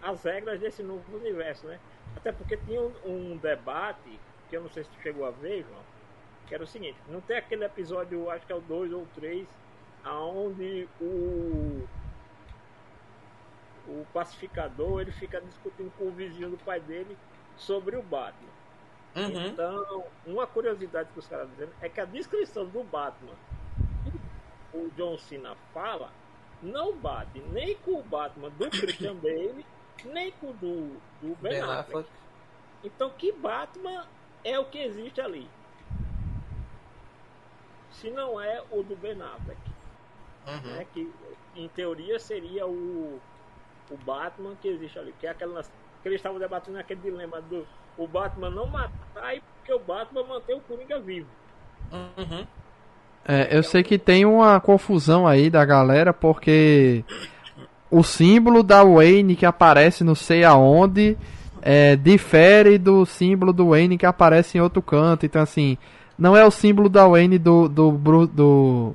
[0.00, 1.80] as regras desse novo universo, né?
[2.14, 5.64] Até porque tinha um, um debate que eu não sei se tu chegou a ver,
[5.64, 5.88] João,
[6.46, 9.60] que era o seguinte, não tem aquele episódio, acho que é o 2 ou 3,
[10.04, 11.90] onde o
[13.84, 17.20] o pacificador ele fica discutindo com o vizinho do pai dele
[17.54, 18.57] sobre o Batman.
[19.18, 19.46] Uhum.
[19.46, 23.34] Então, uma curiosidade que os caras dizendo é que a descrição do Batman
[24.04, 26.12] que o John Cena fala
[26.62, 29.64] não bate nem com o Batman do Christian Bale,
[30.04, 31.80] nem com o do, do Ben, ben Affleck.
[31.80, 32.10] Affleck.
[32.84, 34.06] Então, que Batman
[34.44, 35.48] é o que existe ali?
[37.90, 39.60] Se não é o do Ben Affleck.
[40.46, 40.76] Uhum.
[40.76, 41.12] Né, que
[41.54, 43.20] em teoria seria o,
[43.90, 45.12] o Batman que existe ali.
[45.18, 47.66] Que é aquela que eles estavam debatendo aquele dilema do
[47.98, 51.26] o Batman não matar e porque o Batman mantém o Coringa vivo.
[51.92, 52.46] Uhum.
[53.26, 57.04] É, eu sei que tem uma confusão aí da galera porque
[57.90, 61.18] o símbolo da Wayne que aparece não sei aonde
[61.60, 65.26] é, difere do símbolo do Wayne que aparece em outro canto.
[65.26, 65.76] Então assim,
[66.16, 67.90] não é o símbolo da Wayne do, do,
[68.26, 68.94] do,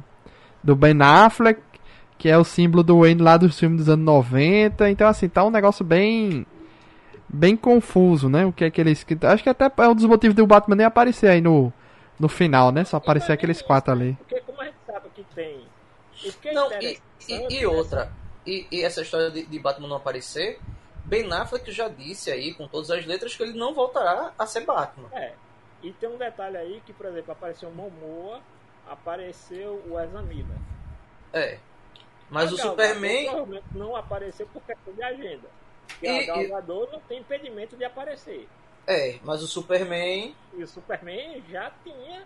[0.64, 1.62] do Ben Affleck,
[2.18, 4.90] que é o símbolo do Wayne lá dos filmes dos anos 90.
[4.90, 6.46] Então assim, tá um negócio bem
[7.34, 8.46] bem confuso, né?
[8.46, 9.04] O que é que eles.
[9.24, 11.74] Acho que até é um dos motivos do Batman nem aparecer aí no,
[12.20, 12.86] no final, né?
[12.86, 14.16] Só aparecer aqueles quatro ali.
[14.20, 15.66] Porque como a gente sabe que tem.
[16.42, 18.12] Que não, e, e, e, outra.
[18.46, 20.60] E, e, essa história de, de, Batman não aparecer.
[21.06, 24.62] Ben Affleck já disse aí, com todas as letras, que ele não voltará a ser
[24.62, 25.10] Batman.
[25.12, 25.34] É.
[25.82, 28.40] E tem um detalhe aí que, por exemplo, apareceu Momoa,
[28.90, 30.58] apareceu o Ezra Miller.
[31.34, 31.58] É.
[32.30, 33.28] Mas a o Superman.
[33.74, 35.50] Não apareceu por questão de agenda.
[35.94, 38.48] Porque e, a Galgador não tem impedimento de aparecer.
[38.86, 40.36] É, mas o Superman.
[40.54, 42.26] E o Superman já tinha.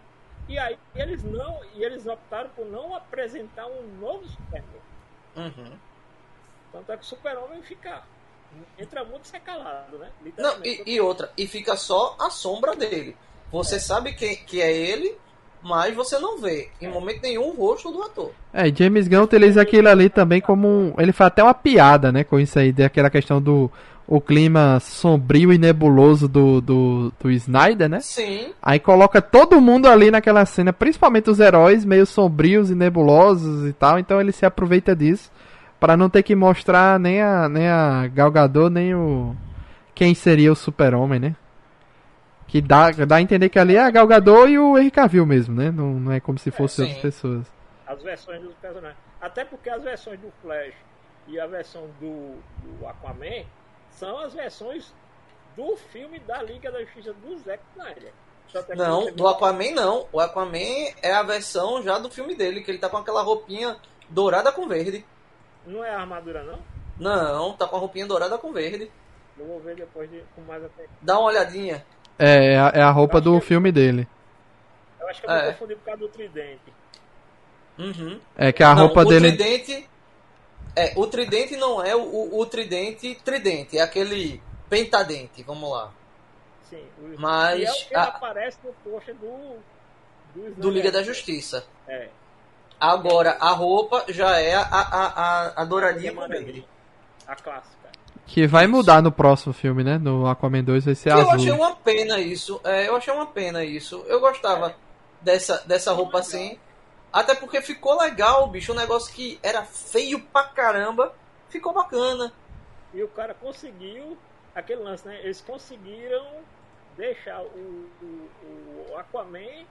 [0.49, 1.62] E aí eles não.
[1.75, 4.82] E eles optaram por não apresentar um novo Superman.
[5.36, 5.77] Uhum.
[6.71, 8.03] Tanto é que o Super-Homem fica.
[8.77, 10.12] Entra muito e sai calado, né?
[10.38, 13.15] Não, e, e, outra, e fica só a sombra dele.
[13.51, 13.80] Você é.
[13.80, 15.17] sabe que, que é ele,
[15.63, 18.32] mas você não vê em momento nenhum o rosto do ator.
[18.54, 22.24] É, James Gunn utiliza aquilo ali também como um, ele faz até uma piada, né,
[22.24, 23.72] com isso aí, daquela questão do
[24.08, 28.00] o clima sombrio e nebuloso do, do, do Snyder, né?
[28.00, 28.54] Sim.
[28.62, 33.74] Aí coloca todo mundo ali naquela cena, principalmente os heróis meio sombrios e nebulosos e
[33.74, 35.30] tal, então ele se aproveita disso
[35.78, 39.36] para não ter que mostrar nem a nem a Gal Gadot, nem o
[39.93, 41.36] quem seria o Super-Homem, né?
[42.58, 45.28] Que dá, dá a entender que ali é a Gal Gadot e o Henry Cavill
[45.28, 45.70] mesmo, né?
[45.70, 47.46] Não, não é como se fossem é, outras pessoas.
[47.86, 48.98] As versões dos personagens.
[49.22, 50.74] Até porque as versões do Flash
[51.28, 53.46] e a versão do, do Aquaman
[53.91, 54.91] são as versões
[55.56, 58.12] do filme da Liga da Justiça do Zack Snyder.
[58.76, 60.08] Não, do Aquaman não.
[60.12, 63.78] O Aquaman é a versão já do filme dele, que ele tá com aquela roupinha
[64.10, 65.06] dourada com verde.
[65.63, 66.60] Não é a armadura, não?
[66.98, 68.91] Não, tá com a roupinha dourada com verde.
[69.38, 70.96] Eu vou ver depois de, com mais atenção.
[71.00, 71.86] Dá uma olhadinha.
[72.19, 74.08] É, é a, é a roupa do filme dele.
[74.99, 75.45] Eu acho que eu é.
[75.47, 76.73] me confundi por causa do tridente.
[77.77, 78.19] Uhum.
[78.36, 79.30] É que a não, roupa o dele.
[79.30, 79.88] Tridente,
[80.75, 85.91] é, o tridente não é o, o tridente tridente, é aquele pentadente, vamos lá.
[86.69, 87.63] Sim, o, Mas.
[87.63, 89.77] é o que a, aparece no post do.
[90.36, 91.65] Do, do Liga da Justiça.
[91.88, 92.10] É.
[92.80, 96.67] Agora, a roupa já é a, a, a, a douradinha com verde.
[97.25, 97.77] A clássica.
[98.28, 99.98] Que vai mudar no próximo filme, né?
[99.98, 101.26] No Aquaman 2 vai ser que azul.
[101.26, 102.62] Eu achei uma pena isso.
[102.63, 104.04] É, eu achei uma pena isso.
[104.08, 104.76] Eu gostava
[105.22, 106.60] dessa, dessa roupa assim.
[107.12, 108.74] Até porque ficou legal, bicho.
[108.74, 111.13] Um negócio que era feio pra caramba.
[111.50, 112.34] Ficou bacana.
[112.94, 114.18] E o cara conseguiu
[114.54, 115.20] aquele lance, né?
[115.24, 116.26] Eles conseguiram
[116.98, 119.66] deixar o, o, o Aquaman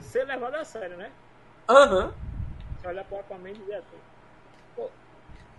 [0.00, 1.12] ser levado a sério, né?
[1.68, 2.06] Aham.
[2.06, 2.12] Uhum.
[2.76, 3.98] Você olha pro Aquaman e dizer assim.
[4.74, 4.90] Pô,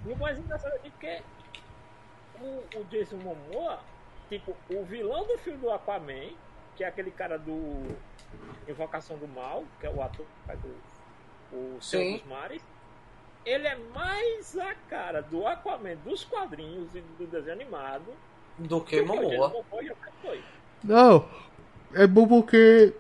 [0.06, 1.41] e o mais engraçado aqui é que
[2.42, 3.80] o, o Jason Momoa,
[4.30, 6.30] tipo, o vilão do filme do Aquaman,
[6.76, 7.96] que é aquele cara do
[8.68, 10.26] Invocação do Mal, que é o ator
[10.62, 10.92] do
[11.54, 12.62] o Senhor dos Mares,
[13.46, 18.14] ele é mais a cara do Aquaman dos quadrinhos e do desenho animado
[18.58, 19.54] do que, Momoa.
[20.84, 21.26] Não,
[21.94, 22.94] é bom porque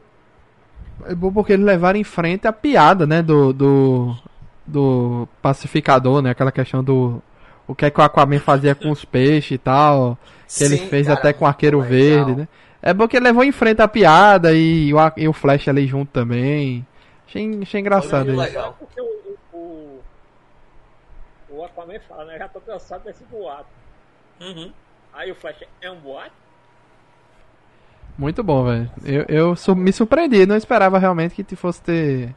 [1.06, 4.15] é bom porque eles levaram em frente a piada, né, do, do,
[4.65, 7.21] do pacificador, né, aquela questão do
[7.71, 10.17] o que é que o Aquaman fazia com os peixes e tal.
[10.45, 12.47] Que Sim, ele fez cara, até com o Arqueiro Verde, né?
[12.81, 15.88] É bom que ele levou em frente a piada e o, e o Flash ali
[15.88, 16.86] junto também.
[17.27, 18.39] Achei, achei engraçado isso.
[18.39, 18.75] Legal.
[18.77, 19.99] Porque o, o,
[21.49, 22.38] o Aquaman fala, né?
[22.38, 23.67] Já tô cansado desse boato.
[24.41, 24.73] Uhum.
[25.13, 26.34] Aí o Flash é um boato?
[28.17, 28.91] Muito bom, velho.
[29.05, 32.36] Eu, eu me surpreendi, não esperava realmente que fosse ter.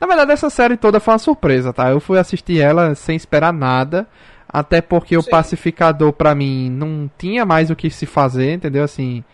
[0.00, 1.90] Na verdade, essa série toda foi uma surpresa, tá?
[1.90, 4.06] Eu fui assistir ela sem esperar nada.
[4.54, 5.20] Até porque Sim.
[5.20, 8.84] o pacificador, para mim, não tinha mais o que se fazer, entendeu?
[8.84, 9.24] Assim,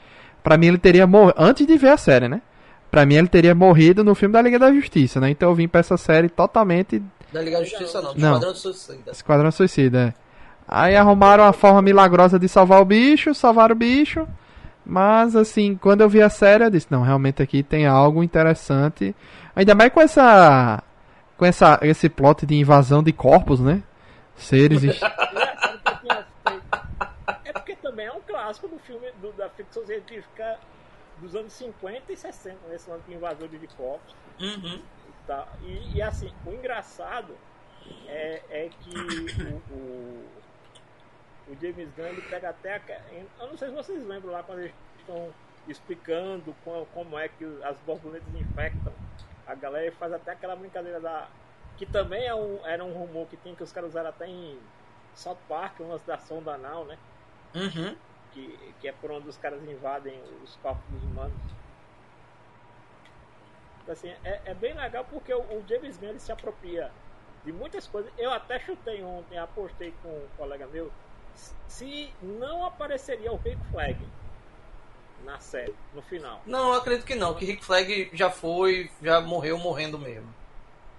[0.42, 2.40] para mim ele teria morrido antes de ver a série, né?
[2.90, 5.28] Pra mim ele teria morrido no filme da Liga da Justiça, né?
[5.28, 7.02] Então eu vim pra essa série totalmente.
[7.30, 8.28] Da Liga da Justiça não, do não.
[8.32, 9.10] Esquadrão Suicida.
[9.10, 10.14] Esquadrão Suicida, é.
[10.66, 14.26] Aí arrumaram a forma milagrosa de salvar o bicho, salvaram o bicho.
[14.86, 19.14] Mas assim, quando eu vi a série, eu disse, não, realmente aqui tem algo interessante.
[19.54, 20.82] Ainda mais com essa.
[21.36, 23.82] Com essa, esse plot de invasão de corpos, né?
[24.40, 24.82] Seres.
[27.44, 30.58] é porque também é um clássico do filme do, da ficção científica
[31.18, 32.96] dos anos 50 e 60, nesse né?
[32.96, 34.14] ano de invasores de corpos.
[34.40, 34.76] Uhum.
[34.76, 34.82] E,
[35.26, 35.46] tá.
[35.62, 37.36] e, e, assim, o engraçado
[38.06, 40.26] é, é que o, o,
[41.48, 42.76] o James Gunn ele pega até.
[42.76, 42.82] A,
[43.40, 45.32] eu não sei se vocês lembram lá quando eles estão
[45.68, 48.92] explicando como, como é que as borboletas infectam
[49.50, 51.28] a galera faz até aquela brincadeira da.
[51.80, 54.60] Que também é um, era um rumor que tinha que os caras usaram até em
[55.14, 56.98] South Park, uma da sonda anal, né?
[57.54, 57.96] Uhum.
[58.32, 61.32] Que, que é por onde os caras invadem os corpos dos humanos.
[63.80, 66.92] Então, assim, é, é bem legal porque o, o James Gunn se apropria
[67.46, 68.12] de muitas coisas.
[68.18, 70.92] Eu até chutei ontem, apostei com um colega meu,
[71.66, 73.98] se não apareceria o Rick Flag
[75.24, 76.42] na série, no final.
[76.44, 80.28] Não, eu acredito que não, que Rick Flag já foi, já morreu morrendo mesmo.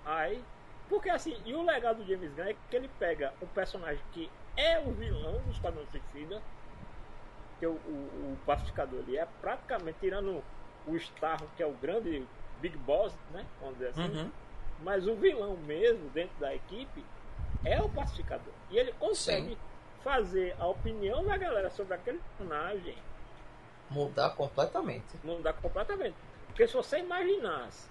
[0.04, 0.44] Aí,
[0.92, 4.30] porque assim, e o legal do James Gunn é que ele pega um personagem que
[4.58, 6.42] é o vilão dos Esquadrão Suicida,
[7.58, 10.44] que é o, o, o pacificador ali é praticamente tirando
[10.86, 12.28] o Starro, que é o grande
[12.60, 13.46] Big Boss, né?
[13.62, 14.18] Vamos dizer assim.
[14.18, 14.32] Uhum.
[14.84, 17.06] Mas o vilão mesmo dentro da equipe
[17.64, 18.54] é o pacificador.
[18.70, 19.58] E ele consegue Sim.
[20.04, 22.98] fazer a opinião da galera sobre aquele personagem
[23.90, 25.18] Mudar completamente.
[25.24, 26.16] Mudar completamente.
[26.48, 27.90] Porque se você imaginasse,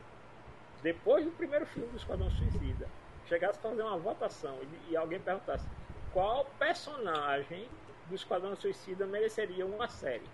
[0.82, 2.86] depois do primeiro filme do Esquadrão Suicida,
[3.28, 5.66] chegasse a fazer uma votação e, e alguém perguntasse
[6.12, 7.68] qual personagem
[8.06, 10.28] do Esquadrão Suicida mereceria uma série.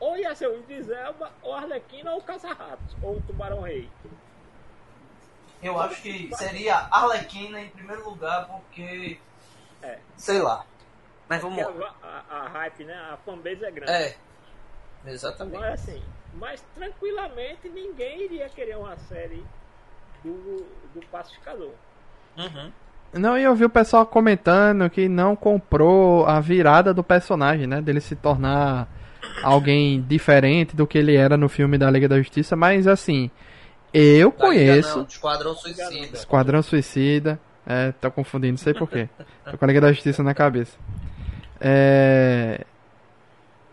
[0.00, 3.90] Ou ia ser o Idris Elba, ou Arlequina, ou Caça-Ratos, ou o Tubarão Rei.
[5.60, 9.18] Eu acho que seria Arlequina em primeiro lugar, porque.
[9.82, 9.98] É.
[10.16, 10.64] Sei lá.
[11.28, 11.94] Mas vamos lá.
[12.02, 12.94] A, a, a, hype, né?
[12.94, 13.92] A fanbase é grande.
[13.92, 14.16] É.
[15.04, 15.58] Exatamente.
[15.58, 16.02] Mas assim,
[16.34, 19.44] mas tranquilamente ninguém iria querer uma série
[20.24, 21.72] do, do pacificador.
[22.36, 22.72] Uhum.
[23.12, 27.80] Não, e eu vi o pessoal comentando que não comprou a virada do personagem, né?
[27.80, 28.86] Dele se tornar
[29.42, 33.30] alguém diferente do que ele era no filme da Liga da Justiça, mas assim,
[33.92, 34.98] eu da conheço.
[34.98, 36.16] Não, Esquadrão Suicida.
[36.16, 37.40] Esquadrão Suicida.
[37.66, 39.08] É, tô confundindo, não sei porquê.
[39.50, 40.76] tô com a Liga da Justiça na cabeça.
[41.60, 42.64] É,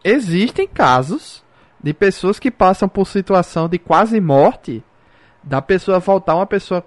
[0.04, 1.45] existem casos
[1.86, 4.84] de pessoas que passam por situação de quase morte,
[5.44, 6.84] da pessoa voltar uma pessoa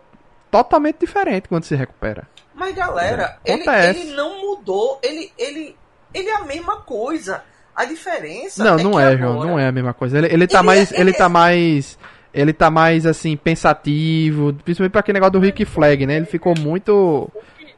[0.50, 2.26] totalmente diferente quando se recupera.
[2.52, 3.52] Mas galera, é.
[3.52, 5.76] ele, ele, não mudou, ele, ele,
[6.12, 7.44] ele é a mesma coisa.
[7.76, 9.18] A diferença Não, é não é, agora...
[9.18, 10.18] João, não é a mesma coisa.
[10.18, 11.98] Ele, ele tá ele mais, é, ele, tá mais
[12.34, 16.16] ele tá mais assim pensativo, principalmente para aquele negócio do Rick Flag, né?
[16.16, 17.76] Ele ficou muito O que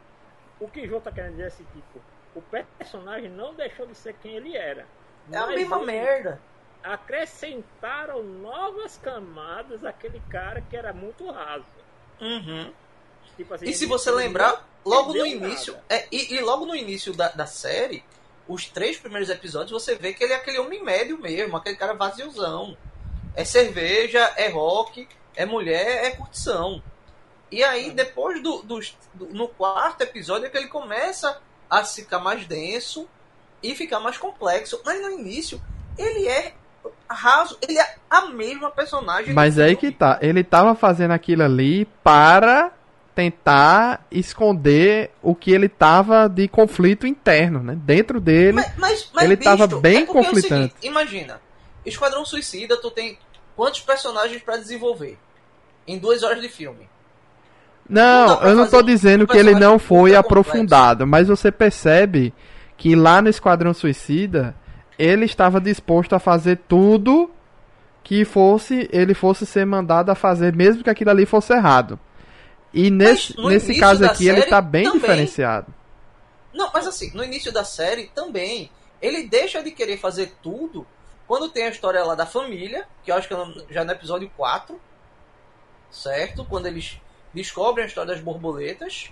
[0.59, 2.01] o que João tá querendo dizer é assim, tipo,
[2.35, 2.41] o
[2.79, 4.87] personagem não deixou de ser quem ele era.
[5.31, 6.41] É a mesma merda.
[6.83, 11.65] Acrescentaram novas camadas àquele cara que era muito raso.
[12.21, 12.73] Uhum.
[13.37, 15.77] Tipo assim, e se você lembrar, logo no início.
[15.89, 18.05] É, e, e, logo no início da, da série,
[18.49, 21.95] os três primeiros episódios, você vê que ele é aquele homem médio mesmo, aquele cara
[21.95, 22.77] vaziozão.
[23.35, 26.83] É cerveja, é rock, é mulher, é curtição.
[27.51, 28.81] E aí, depois do, do,
[29.15, 33.09] do, no quarto episódio, é que ele começa a ficar mais denso
[33.63, 34.81] e ficar mais complexo.
[34.85, 35.63] Mas no início,
[35.97, 36.55] ele é
[37.09, 39.35] raso, ele é a mesma personagem.
[39.35, 42.73] Mas aí que tá, ele tava fazendo aquilo ali para
[43.15, 47.77] tentar esconder o que ele tava de conflito interno, né?
[47.77, 50.47] Dentro dele, mas, mas, mas ele bicho, tava bem é conflitante.
[50.47, 51.41] É seguinte, imagina,
[51.85, 53.19] Esquadrão Suicida, tu tem
[53.57, 55.19] quantos personagens para desenvolver
[55.87, 56.89] em duas horas de filme?
[57.89, 62.33] Não, não eu não tô dizendo um que ele não foi aprofundado, mas você percebe
[62.77, 64.55] que lá no Esquadrão Suicida
[65.01, 67.31] ele estava disposto a fazer tudo
[68.05, 71.99] que fosse ele fosse ser mandado a fazer, mesmo que aquilo ali fosse errado.
[72.73, 75.73] E nesse, nesse caso aqui ele está bem também, diferenciado.
[76.53, 78.71] Não, mas assim, no início da série também
[79.01, 80.87] ele deixa de querer fazer tudo
[81.27, 84.31] quando tem a história lá da família, que eu acho que é já no episódio
[84.37, 84.79] 4,
[85.91, 86.45] certo?
[86.45, 87.01] Quando eles
[87.33, 89.11] descobrem a história das borboletas.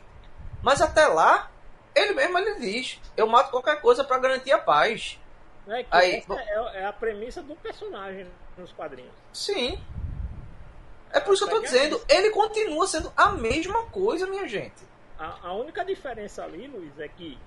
[0.63, 1.51] Mas até lá,
[1.95, 5.19] ele mesmo ele diz: eu mato qualquer coisa para garantir a paz.
[5.69, 9.13] É, Aí, é, é, a premissa do personagem nos quadrinhos.
[9.33, 9.79] Sim.
[11.13, 14.87] É por isso que eu tô dizendo, ele continua sendo a mesma coisa, minha gente.
[15.19, 17.39] A, a única diferença ali, Luiz, é que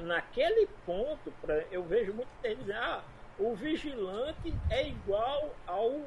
[0.00, 3.02] naquele ponto, pra, eu vejo muito gente dizer, ah,
[3.38, 6.00] o vigilante é igual ao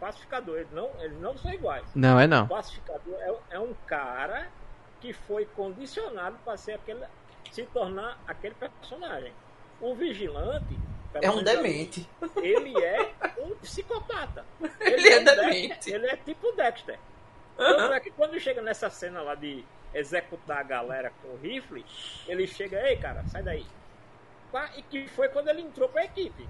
[0.00, 0.56] pacificador.
[0.56, 1.86] Eles não, eles não são iguais.
[1.94, 2.44] Não, é não.
[2.44, 4.48] O pacificador é, é um cara
[5.00, 7.04] que foi condicionado para ser aquele,
[7.50, 9.32] se tornar aquele personagem.
[9.84, 10.78] O vigilante
[11.12, 12.08] é um demente.
[12.36, 14.42] Ele é um psicopata.
[14.80, 15.92] Ele, ele é, um demente.
[15.92, 16.98] ele é tipo Dexter.
[17.58, 17.92] Uhum.
[17.92, 19.62] é que quando chega nessa cena lá de
[19.92, 21.84] executar a galera com o rifle,
[22.26, 23.66] ele chega, ei cara, sai daí.
[24.76, 26.48] E que foi quando ele entrou pra equipe.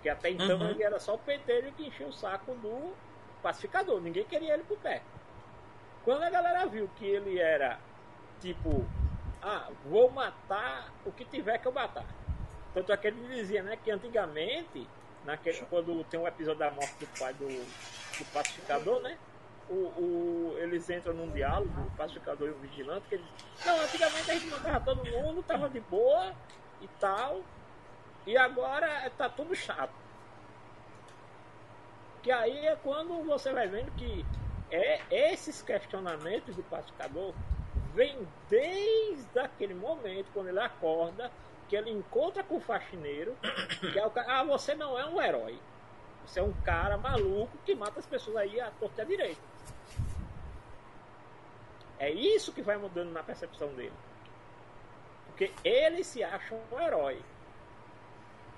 [0.00, 0.70] Que até então uhum.
[0.70, 2.94] ele era só o pentelho que enchia o saco do
[3.42, 4.00] pacificador.
[4.00, 5.02] Ninguém queria ele pro pé.
[6.04, 7.80] Quando a galera viu que ele era
[8.40, 8.86] tipo,
[9.42, 12.06] ah, vou matar o que tiver que eu matar.
[12.74, 14.88] Tanto é que ele dizia, né, que antigamente,
[15.24, 19.18] naquele, quando tem um episódio da morte do pai do, do pacificador, né?
[19.70, 23.26] O, o, eles entram num diálogo, o pacificador e o vigilante, que eles
[23.66, 26.34] não, antigamente a gente matava todo mundo, tava de boa
[26.80, 27.42] e tal,
[28.26, 29.92] e agora tá tudo chato.
[32.22, 34.24] Que aí é quando você vai vendo que
[34.70, 37.34] é esses questionamentos do pacificador
[37.94, 41.30] vem desde aquele momento, quando ele acorda,
[41.68, 43.36] que ele encontra com o faxineiro,
[43.80, 45.58] que é o cara, ah, você não é um herói.
[46.26, 49.40] Você é um cara maluco que mata as pessoas aí à torta e direita.
[51.98, 53.92] É isso que vai mudando na percepção dele.
[55.26, 57.20] Porque ele se acha um herói.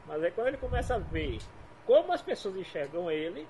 [0.06, 1.38] Mas aí quando ele começa a ver
[1.86, 3.46] como as pessoas enxergam ele,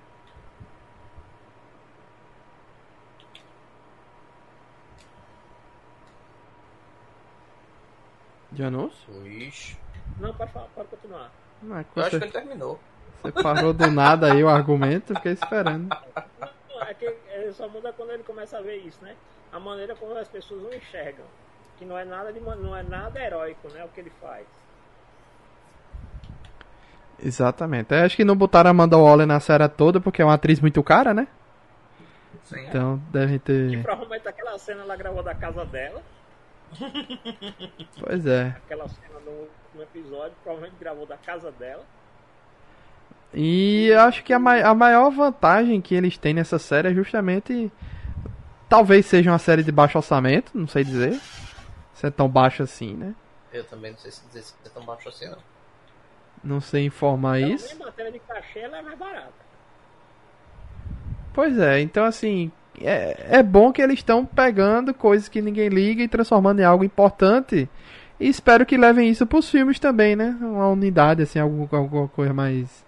[8.53, 8.93] Janus?
[9.25, 9.77] Ixi.
[10.19, 11.31] Não, pode, falar, pode continuar.
[11.61, 12.79] Não, é Eu acho que ele terminou.
[13.21, 15.89] Você parou do nada aí o argumento, fiquei esperando.
[15.89, 19.15] Não, é que ele só muda quando ele começa a ver isso, né?
[19.51, 21.25] A maneira como as pessoas o enxergam.
[21.77, 23.83] Que não é nada de não é nada heróico, né?
[23.83, 24.45] O que ele faz.
[27.23, 27.93] Exatamente.
[27.93, 30.59] Eu acho que não botaram a Amanda Waller na série toda porque é uma atriz
[30.59, 31.27] muito cara, né?
[32.43, 32.65] Sim.
[32.67, 33.71] Então deve ter.
[33.71, 36.01] E provavelmente aquela cena ela gravou da casa dela.
[37.99, 38.55] Pois é.
[38.65, 41.85] Aquela cena no último episódio, provavelmente gravou da casa dela.
[43.33, 46.93] E eu acho que a, mai a maior vantagem que eles têm nessa série é
[46.93, 47.71] justamente.
[48.67, 51.19] Talvez seja uma série de baixo orçamento, não sei dizer.
[51.93, 53.13] Se é tão baixo assim, né?
[53.51, 55.37] Eu também não sei se dizer se é tão baixo assim, não.
[56.43, 57.75] Não sei informar Também isso.
[57.81, 59.33] A matéria de cachê ela é mais barata.
[61.33, 66.03] Pois é, então assim, é, é bom que eles estão pegando coisas que ninguém liga
[66.03, 67.69] e transformando em algo importante.
[68.19, 70.37] E espero que levem isso para os filmes também, né?
[70.39, 72.85] Uma unidade, assim, alguma, alguma coisa mais,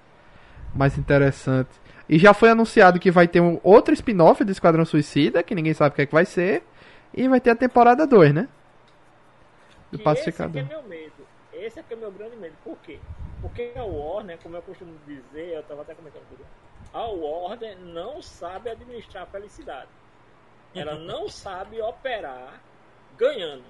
[0.75, 1.69] mais interessante.
[2.07, 5.73] E já foi anunciado que vai ter um outro spin-off do Esquadrão Suicida, que ninguém
[5.73, 6.63] sabe o que é que vai ser.
[7.13, 8.47] E vai ter a temporada 2, né?
[9.91, 10.61] Do que Pacificador.
[10.61, 11.27] Esse é meu medo.
[11.53, 12.53] Esse é que é o meu grande medo.
[12.63, 12.99] Por quê?
[13.41, 16.62] Porque a Warner, como eu costumo dizer, eu estava até comentando com
[16.93, 19.89] a Warner não sabe administrar a felicidade.
[20.75, 21.03] Ela uhum.
[21.03, 22.61] não sabe operar
[23.17, 23.65] ganhando.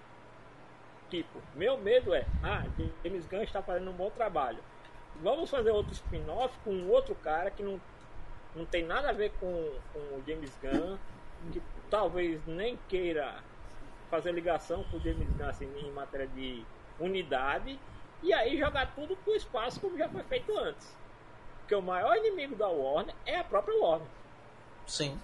[1.10, 2.66] Tipo, meu medo é, ah,
[3.04, 4.60] James Gunn está fazendo um bom trabalho.
[5.22, 7.80] Vamos fazer outro spin-off com um outro cara que não,
[8.56, 10.98] não tem nada a ver com, com o James Gunn,
[11.52, 13.36] que talvez nem queira
[14.10, 16.66] fazer ligação com o James Gunn assim, em matéria de
[17.00, 17.80] unidade,
[18.22, 21.03] e aí jogar tudo pro espaço como já foi feito antes.
[21.74, 24.08] Porque o maior inimigo da Warner é a própria Warner.
[24.86, 25.20] Sim.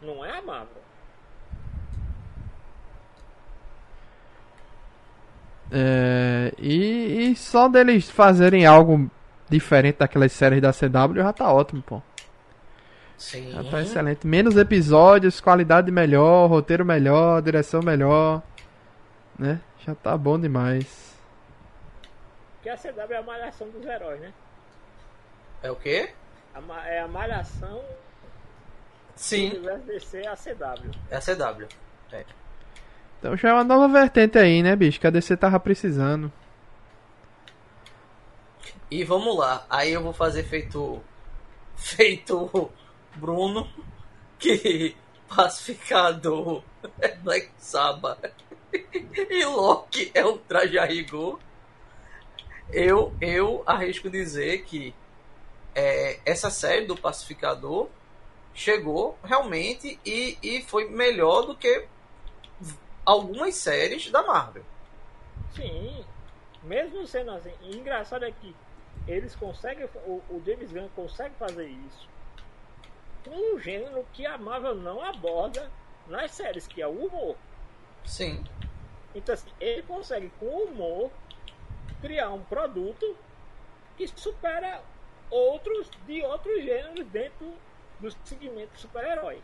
[0.00, 0.82] Não é a Marvel.
[5.70, 9.10] É, e, e, só deles fazerem algo
[9.50, 12.00] diferente daquelas séries da CW já tá ótimo, pô.
[13.18, 13.52] Sim.
[13.52, 14.26] Já tá excelente.
[14.26, 18.42] Menos episódios, qualidade melhor, roteiro melhor, direção melhor.
[19.38, 19.60] Né?
[19.84, 21.14] Já tá bom demais.
[22.62, 24.32] Que a CW é a malhação dos heróis, né?
[25.62, 26.10] É o quê?
[26.54, 27.82] A, é a Malhação.
[29.14, 29.62] Sim.
[29.86, 30.90] DC é a CW.
[31.10, 31.68] É a CW.
[32.12, 32.24] É.
[33.18, 34.98] Então já é uma nova vertente aí, né, bicho?
[34.98, 36.32] Que a DC tava precisando.
[38.90, 39.64] E vamos lá.
[39.70, 41.00] Aí eu vou fazer feito.
[41.76, 42.70] Feito
[43.16, 43.68] Bruno.
[44.38, 44.96] Que
[45.28, 46.62] pacificador
[47.00, 48.32] é Black Sabbath.
[49.30, 51.38] E Loki é o traje a rigor.
[52.70, 54.94] Eu, eu arrisco dizer que
[55.74, 57.88] é, essa série do Pacificador
[58.54, 61.86] chegou realmente e, e foi melhor do que
[63.04, 64.64] algumas séries da Marvel.
[65.54, 66.04] Sim,
[66.62, 68.54] mesmo sendo assim, engraçado é que
[69.06, 72.08] eles conseguem, o, o James Gunn consegue fazer isso
[73.24, 75.70] com um gênero que a Marvel não aborda
[76.08, 77.36] nas séries, que é o humor.
[78.04, 78.44] Sim.
[79.14, 81.10] Então assim, ele consegue com o humor
[82.00, 83.16] criar um produto
[83.96, 84.82] que supera
[85.32, 87.54] outros de outros gêneros dentro
[87.98, 89.42] do segmento super-herói.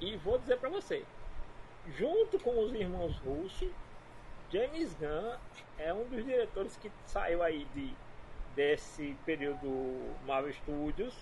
[0.00, 1.04] E vou dizer para você,
[1.96, 3.70] junto com os irmãos russos,
[4.50, 5.36] James Gunn
[5.78, 7.94] é um dos diretores que saiu aí de,
[8.56, 11.14] desse período Marvel Studios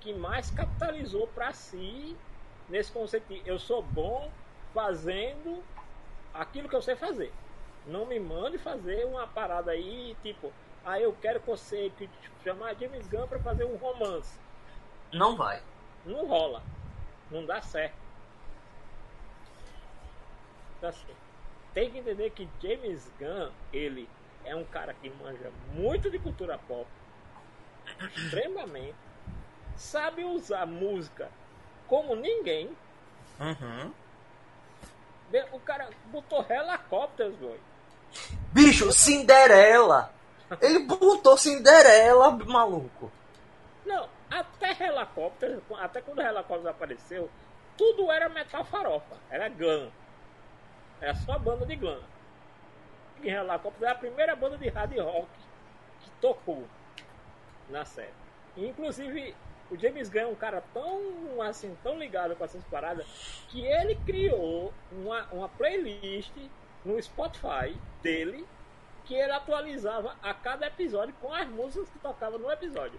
[0.00, 2.16] que mais capitalizou para si
[2.68, 4.30] nesse conceito de eu sou bom
[4.72, 5.64] fazendo
[6.32, 7.32] aquilo que eu sei fazer.
[7.86, 10.52] Não me mande fazer uma parada aí, tipo,
[10.86, 12.08] ah, eu quero que você que
[12.44, 14.38] chamar James Gunn para fazer um romance.
[15.12, 15.60] Não vai.
[16.04, 16.62] Não rola.
[17.28, 17.96] Não dá certo.
[20.78, 21.14] Então, assim,
[21.74, 24.08] tem que entender que James Gunn, ele
[24.44, 26.86] é um cara que manja muito de cultura pop,
[28.14, 28.94] extremamente,
[29.74, 31.28] sabe usar música
[31.88, 32.70] como ninguém.
[33.40, 33.92] Uhum.
[35.50, 37.60] O cara botou helicópteros, doido.
[38.52, 40.15] Bicho, Cinderela!
[40.60, 43.10] Ele botou Cinderela, maluco.
[43.84, 47.30] Não, até helicóptero, até quando o helicóptero apareceu,
[47.76, 49.16] tudo era metal farofa.
[49.30, 49.90] Era glam.
[51.00, 52.00] Era só banda de glam.
[53.22, 55.28] E helicóptero era a primeira banda de hard rock
[56.00, 56.64] que tocou
[57.68, 58.12] na série.
[58.56, 59.34] inclusive,
[59.70, 63.04] o James Gunn é um cara tão assim, tão ligado com essas paradas
[63.48, 66.32] que ele criou uma, uma playlist
[66.84, 68.46] no Spotify dele
[69.06, 72.98] que ele atualizava a cada episódio com as músicas que tocavam no episódio.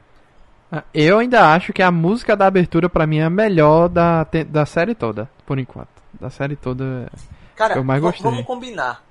[0.71, 4.25] Ah, eu ainda acho que a música da abertura para mim é a melhor da,
[4.47, 5.89] da série toda, por enquanto.
[6.13, 7.09] Da série toda.
[7.55, 8.23] Cara, eu mais gostei.
[8.23, 9.03] vamos combinar.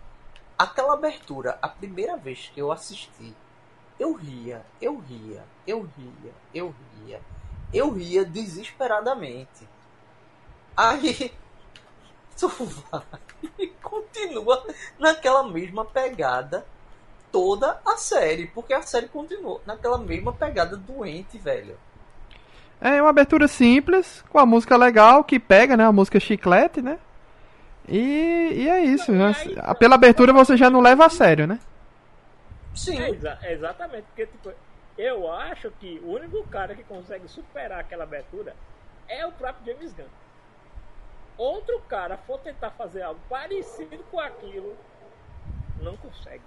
[0.59, 3.35] Aquela abertura, a primeira vez que eu assisti,
[3.99, 6.75] eu ria, eu ria, eu ria, eu
[7.05, 7.21] ria
[7.73, 9.69] eu ria desesperadamente.
[10.77, 11.33] Aí
[12.37, 13.03] tu vai
[13.59, 14.65] e continua
[14.99, 16.67] naquela mesma pegada
[17.31, 21.79] toda a série, porque a série continuou naquela mesma pegada doente, velho.
[22.81, 25.85] É uma abertura simples, com a música legal, que pega, né?
[25.85, 26.99] A música chiclete, né?
[27.89, 29.13] E, e é isso.
[29.13, 29.37] Não, né?
[29.63, 31.59] aí, Pela abertura você já não leva a sério, né?
[32.75, 33.01] Sim.
[33.01, 34.53] É, exa exatamente, porque tipo,
[34.99, 38.55] eu acho que o único cara que consegue superar aquela abertura
[39.09, 40.05] é o próprio James Gunn.
[41.39, 44.77] Outro cara for tentar fazer algo parecido com aquilo,
[45.81, 46.43] não consegue.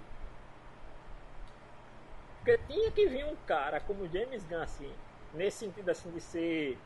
[2.40, 4.90] Porque tinha que vir um cara como James Gunn assim,
[5.34, 6.78] nesse sentido assim de ser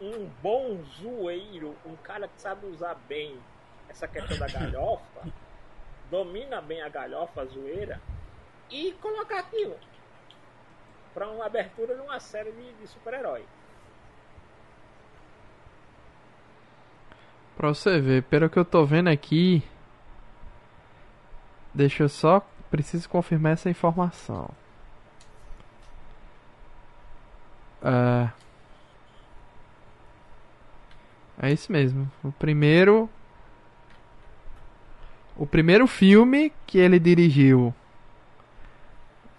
[0.00, 3.38] um bom zoeiro, um cara que sabe usar bem
[3.88, 5.28] essa questão da galhofa,
[6.10, 8.00] domina bem a galhofa, a zoeira,
[8.70, 9.76] e colocar aquilo
[11.12, 13.44] para uma abertura de uma série de, de super-herói.
[17.56, 19.62] Pra você ver, pelo que eu tô vendo aqui.
[21.72, 22.44] Deixa eu só.
[22.68, 24.50] Preciso confirmar essa informação.
[27.84, 28.30] É.
[31.52, 32.10] Isso mesmo.
[32.22, 33.08] O primeiro.
[35.36, 37.74] O primeiro filme que ele dirigiu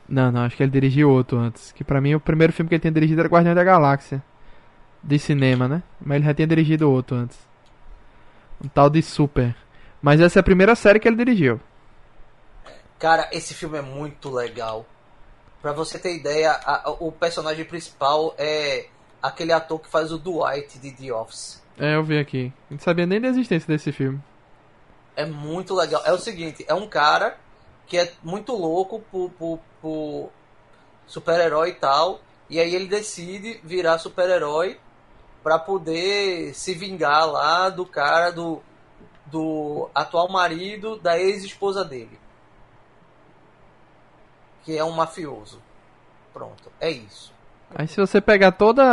[0.08, 1.72] não, não, acho que ele dirigiu outro antes.
[1.72, 4.24] Que pra mim o primeiro filme que ele tinha dirigido era Guardião da Galáxia.
[5.04, 5.84] De cinema, né?
[6.02, 7.38] Mas ele já tinha dirigido outro antes.
[8.64, 9.56] Um tal de Super.
[10.02, 11.60] Mas essa é a primeira série que ele dirigiu.
[13.00, 14.86] Cara, esse filme é muito legal.
[15.66, 18.86] Pra você ter ideia, a, o personagem principal é
[19.20, 21.60] aquele ator que faz o Dwight de The Office.
[21.80, 22.54] É, eu vi aqui.
[22.70, 24.22] Não sabia nem da existência desse filme.
[25.16, 26.04] É muito legal.
[26.06, 27.36] É o seguinte, é um cara
[27.88, 30.30] que é muito louco por, por, por
[31.08, 32.22] super-herói e tal.
[32.48, 34.80] E aí ele decide virar super-herói
[35.42, 38.62] para poder se vingar lá do cara do,
[39.26, 42.20] do atual marido da ex-esposa dele.
[44.66, 45.62] Que é um mafioso.
[46.34, 47.34] Pronto, é isso.
[47.74, 48.86] Aí se você pegar todas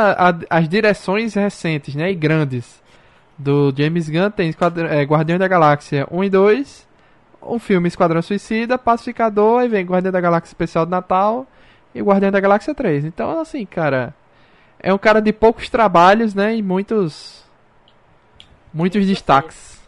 [0.49, 2.83] as direções recentes, né, e grandes
[3.37, 4.55] do James Gunn, tem
[4.91, 6.89] é, Guardiões da Galáxia 1 e 2,
[7.43, 11.47] um filme Esquadrão Suicida, Pacificador, aí vem Guardião da Galáxia Especial de Natal
[11.95, 13.05] e Guardião da Galáxia 3.
[13.05, 14.15] Então, assim, cara,
[14.79, 17.43] é um cara de poucos trabalhos, né, e muitos
[18.73, 19.81] muitos destaques.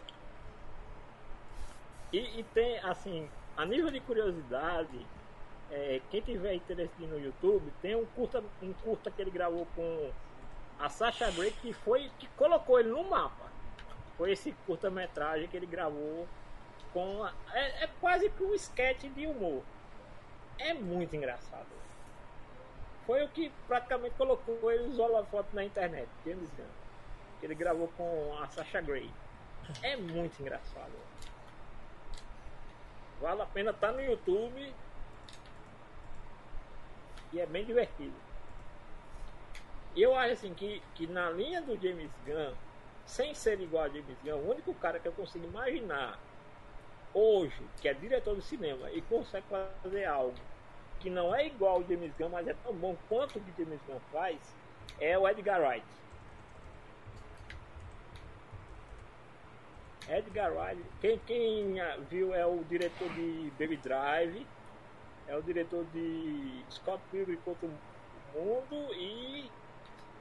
[2.13, 3.27] E, e, tem, assim,
[3.57, 5.05] a nível de curiosidade,
[5.75, 10.09] é, quem tiver interesse no YouTube, tem um curta, um curta que ele gravou com
[10.79, 13.51] a Sasha Grey que foi que colocou ele no mapa.
[14.17, 16.25] Foi esse curta-metragem que ele gravou
[16.93, 17.27] com.
[17.51, 19.61] É, é quase que um sketch de humor.
[20.57, 21.67] É muito engraçado.
[23.05, 26.39] Foi o que praticamente colocou ele os holofotes na internet, Gunn.
[27.41, 29.11] Que ele gravou com a Sasha Grey.
[29.83, 30.93] É muito engraçado.
[33.19, 34.73] Vale a pena estar tá no YouTube.
[37.35, 38.23] E é bem divertido.
[39.95, 42.55] eu acho assim que, que na linha do James Gunn,
[43.05, 46.23] sem ser igual a James Gunn, o único cara que eu consigo imaginar
[47.13, 50.47] hoje, que é diretor de cinema e consegue fazer algo
[50.99, 53.83] que não é igual ao James Gunn, mas é tão bom quanto o que James
[53.83, 54.57] Gunn faz,
[54.97, 55.87] é o Edgar Wright.
[60.07, 61.75] Edgar Wright, quem, quem
[62.07, 64.47] viu é o diretor de Baby Drive,
[65.27, 69.49] é o diretor de Scott Pilgrim contra o Mundo e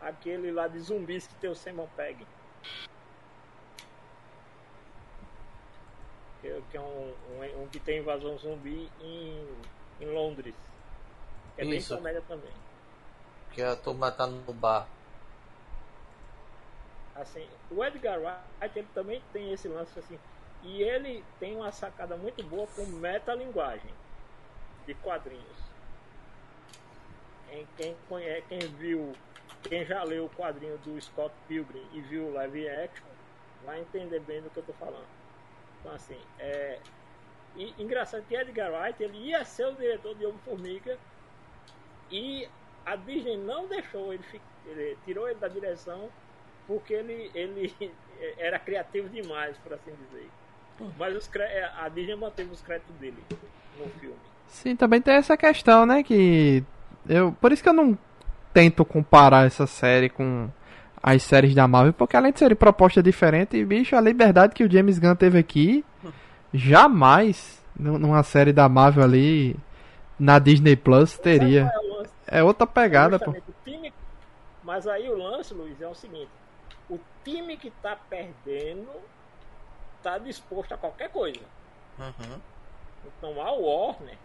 [0.00, 2.26] aquele lá de zumbis que tem o Simon Pegg.
[6.40, 9.48] Que é um, um, um, que tem invasão zumbi em,
[10.00, 10.54] em Londres.
[11.56, 11.94] É Isso.
[11.94, 12.52] bem comédia também.
[13.52, 14.86] Que a turma tá no bar.
[17.14, 20.18] Assim, o Edgar Wright ele também tem esse lance assim.
[20.62, 24.03] E ele tem uma sacada muito boa com metalinguagem
[24.86, 25.64] de quadrinhos.
[27.48, 29.12] Quem, quem, conhece, quem viu,
[29.62, 33.06] quem já leu o quadrinho do Scott Pilgrim e viu o live action,
[33.64, 35.06] vai entender bem do que eu tô falando.
[35.80, 36.78] Então assim, é.
[37.56, 40.98] E engraçado que Edgar Wright ele ia ser o diretor de Homem-Formiga
[42.10, 42.48] e
[42.84, 44.24] a Disney não deixou ele,
[44.66, 46.10] ele tirou ele da direção
[46.66, 47.72] porque ele, ele
[48.38, 50.28] era criativo demais, por assim dizer.
[50.98, 51.30] Mas os,
[51.76, 53.22] a Disney manteve os créditos dele
[53.78, 54.33] no filme.
[54.48, 56.02] Sim, também tem essa questão, né?
[56.02, 56.64] Que
[57.08, 57.98] eu, por isso que eu não
[58.52, 60.48] tento comparar essa série com
[61.02, 64.70] as séries da Marvel, porque além de serem propostas diferentes, bicho, a liberdade que o
[64.70, 65.84] James Gunn teve aqui,
[66.52, 69.56] jamais numa série da Marvel ali
[70.18, 71.70] na Disney Plus teria.
[72.26, 73.34] É, é outra pegada, pô.
[74.62, 76.30] Mas aí o lance, Luiz, é o seguinte:
[76.88, 78.88] o time que tá perdendo
[80.02, 81.40] tá disposto a qualquer coisa.
[81.98, 82.40] Uhum.
[83.04, 84.16] Então a Warner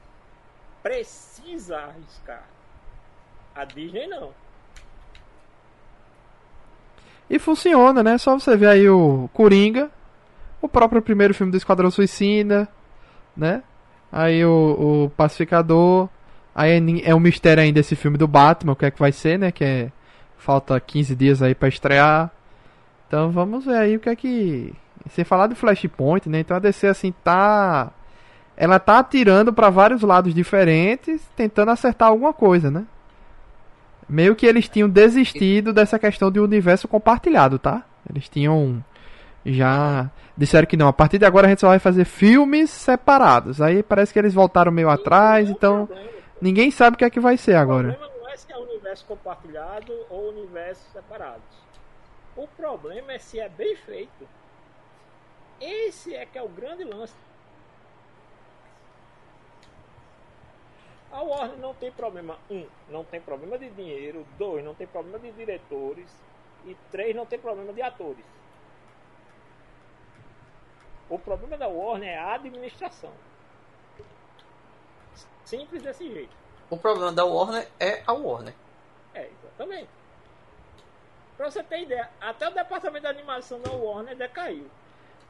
[0.82, 2.44] precisa arriscar.
[3.56, 4.32] A Disney não.
[7.30, 8.18] E funciona, né?
[8.18, 9.90] Só você ver aí o Coringa,
[10.62, 12.68] o próprio primeiro filme do Esquadrão Suicida,
[13.36, 13.62] né?
[14.12, 16.10] Aí o, o Pacificador.
[16.56, 19.12] Aí é, é um mistério ainda esse filme do Batman, o que é que vai
[19.12, 19.52] ser, né?
[19.52, 19.92] Que é.
[20.38, 22.32] Falta 15 dias aí para estrear.
[23.08, 24.74] Então vamos ver aí o que é que.
[25.10, 26.40] Sem falar do Flashpoint, né?
[26.40, 27.92] Então a DC assim tá
[28.60, 32.86] ela tá atirando para vários lados diferentes, tentando acertar alguma coisa, né?
[34.08, 37.86] Meio que eles tinham desistido dessa questão de universo compartilhado, tá?
[38.10, 38.84] Eles tinham
[39.46, 43.62] já disseram que não, a partir de agora a gente só vai fazer filmes separados.
[43.62, 45.88] Aí parece que eles voltaram meio atrás, então
[46.42, 47.92] ninguém sabe o que é que vai ser agora.
[47.92, 51.64] O problema não é se é universo compartilhado ou universo separados.
[52.36, 54.28] O problema é se é bem feito.
[55.62, 57.14] Esse é que é o grande lance
[61.12, 62.38] A Warner não tem problema.
[62.50, 64.26] Um, não tem problema de dinheiro.
[64.38, 66.08] Dois, não tem problema de diretores.
[66.66, 68.26] E três, não tem problema de atores.
[71.10, 73.12] O problema da Warner é a administração.
[75.44, 76.36] Simples desse jeito.
[76.70, 78.54] O problema da Warner é a Warner.
[79.16, 79.90] É, exatamente.
[81.36, 84.70] Pra você ter ideia, até o departamento de animação da Warner decaiu.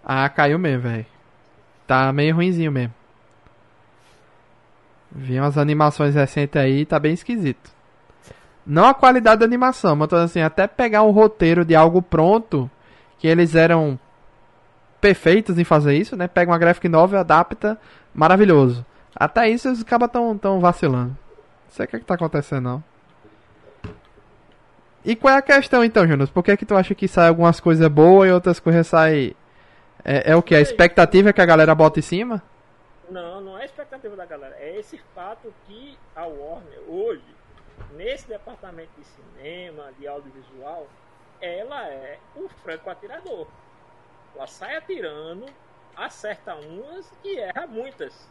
[0.03, 1.05] Ah, caiu mesmo, velho.
[1.87, 2.93] Tá meio ruinzinho mesmo.
[5.11, 7.71] Vi umas animações recentes aí, tá bem esquisito.
[8.65, 12.69] Não a qualidade da animação, mas assim, até pegar um roteiro de algo pronto,
[13.17, 13.99] que eles eram
[15.01, 16.27] perfeitos em fazer isso, né?
[16.27, 17.79] Pega uma graphic novel, adapta,
[18.13, 18.85] maravilhoso.
[19.15, 21.09] Até isso eles acabam tão, tão vacilando.
[21.09, 22.83] Não sei o que, é que tá acontecendo, não.
[25.03, 26.29] E qual é a questão então, Jonas?
[26.29, 29.35] Por que, é que tu acha que sai algumas coisas boas e outras coisas saem.
[30.03, 30.55] É, é o que?
[30.55, 32.43] A expectativa que a galera bota em cima?
[33.09, 34.55] Não, não é a expectativa da galera.
[34.57, 37.35] É esse fato que a Warner, hoje,
[37.91, 40.87] nesse departamento de cinema, de audiovisual,
[41.41, 43.47] ela é o franco atirador.
[44.35, 45.45] Ela sai atirando,
[45.95, 48.29] acerta umas e erra muitas.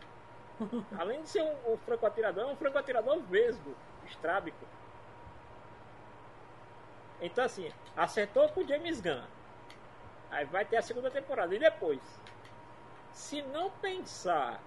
[0.96, 3.74] Além de ser um, um franco atirador, é um franco atirador vesgo,
[4.06, 4.64] estrábico.
[7.20, 9.22] Então assim, acertou com James Gunn.
[10.30, 11.54] Aí vai ter a segunda temporada.
[11.54, 12.00] E depois?
[13.18, 14.62] Se não pensar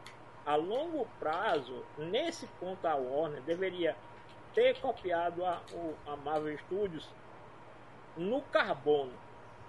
[0.45, 3.95] a longo prazo, nesse ponto a Warner deveria
[4.53, 5.63] ter copiado a,
[6.05, 7.09] a Marvel Studios
[8.17, 9.13] no carbono,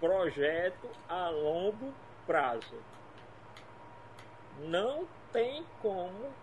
[0.00, 1.94] projeto a longo
[2.26, 2.74] prazo.
[4.58, 6.34] Não tem como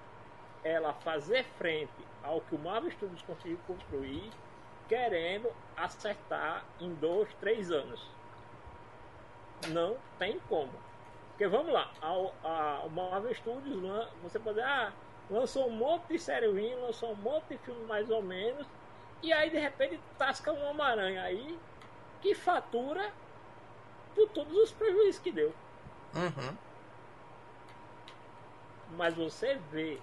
[0.64, 1.92] ela fazer frente
[2.24, 4.32] ao que o Marvel Studios conseguiu construir,
[4.88, 8.00] querendo acertar em dois, três anos.
[9.62, 10.89] Não tem como.
[11.40, 12.08] Porque vamos lá, a,
[12.44, 13.82] a, o Marvel Studios,
[14.22, 14.92] você pode ah,
[15.32, 18.68] lançou um monte de série ruim, lançou um monte de filme mais ou menos,
[19.24, 21.58] E aí de repente tasca um Homem-Aranha aí
[22.20, 23.10] que fatura
[24.14, 25.54] por todos os prejuízos que deu.
[26.14, 26.58] Uhum.
[28.98, 29.98] Mas você vê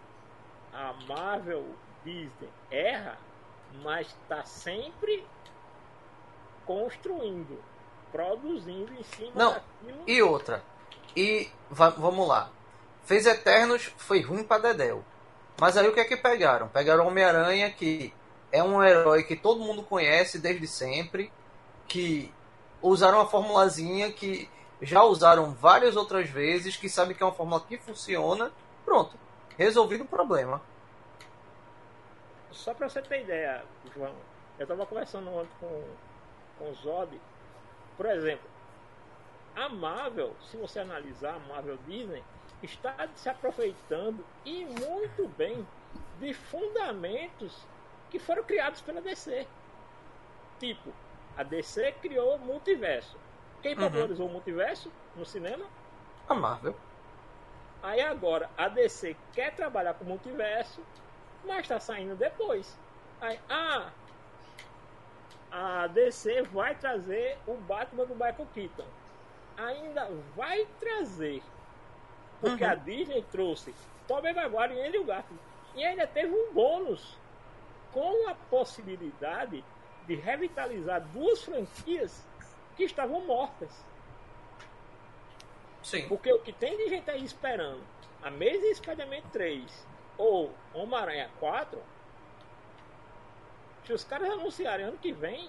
[0.72, 1.66] a Marvel
[2.02, 3.18] Disney erra,
[3.82, 5.22] mas está sempre
[6.64, 7.62] construindo,
[8.10, 10.02] produzindo em cima Não, daquilo.
[10.06, 10.64] E outra.
[11.16, 12.50] E vamos lá.
[13.04, 15.02] Fez Eternos, foi ruim pra Dedéu.
[15.58, 16.68] Mas aí o que é que pegaram?
[16.68, 18.12] Pegaram Homem-Aranha, que
[18.52, 21.32] é um herói que todo mundo conhece desde sempre,
[21.88, 22.32] que
[22.82, 24.50] usaram uma formulazinha que
[24.82, 28.52] já usaram várias outras vezes, que sabe que é uma fórmula que funciona.
[28.84, 29.16] Pronto,
[29.56, 30.60] resolvido o problema.
[32.50, 33.64] Só para você ter ideia,
[33.94, 34.14] João,
[34.58, 35.84] eu estava conversando ontem com,
[36.58, 37.18] com o Zod.
[37.96, 38.48] Por exemplo,
[39.56, 42.22] a Marvel, se você analisar a Marvel Disney,
[42.62, 45.66] está se aproveitando e muito bem
[46.20, 47.66] de fundamentos
[48.10, 49.46] que foram criados pela DC.
[50.60, 50.92] Tipo,
[51.36, 53.16] a DC criou o multiverso.
[53.62, 53.80] Quem uhum.
[53.80, 55.64] popularizou o multiverso no cinema?
[56.28, 56.76] A Marvel.
[57.82, 60.82] Aí agora a DC quer trabalhar com o multiverso,
[61.44, 62.78] mas está saindo depois.
[63.20, 63.90] Aí, ah,
[65.50, 68.86] a DC vai trazer o Batman do Michael Keaton.
[69.56, 71.42] Ainda vai trazer.
[72.40, 72.70] Porque uhum.
[72.70, 73.74] a Disney trouxe
[74.06, 75.42] Tobey Maguire e Andrew Garfield.
[75.74, 77.16] E ainda teve um bônus
[77.92, 79.64] com a possibilidade
[80.06, 82.24] de revitalizar duas franquias
[82.76, 83.70] que estavam mortas.
[85.82, 86.06] Sim.
[86.08, 87.82] Porque o que tem de gente aí esperando
[88.22, 89.86] a Amazing Spider-Man 3
[90.18, 91.80] ou Homem-Aranha 4,
[93.84, 95.48] se os caras anunciarem ano que vem,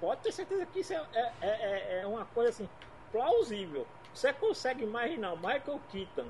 [0.00, 2.68] pode ter certeza que isso é, é, é, é uma coisa assim
[3.10, 3.86] plausível.
[4.14, 6.26] Você consegue imaginar o Michael Keaton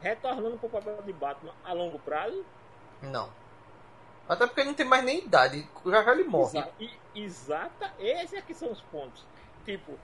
[0.00, 2.44] retornando para o papel de Batman a longo prazo?
[3.02, 3.30] Não.
[4.28, 5.68] Até porque ele não tem mais nem idade.
[5.84, 6.58] Já já ele morre.
[6.58, 9.24] Exa e, exata, esses aqui são os pontos.
[9.64, 9.96] Tipo,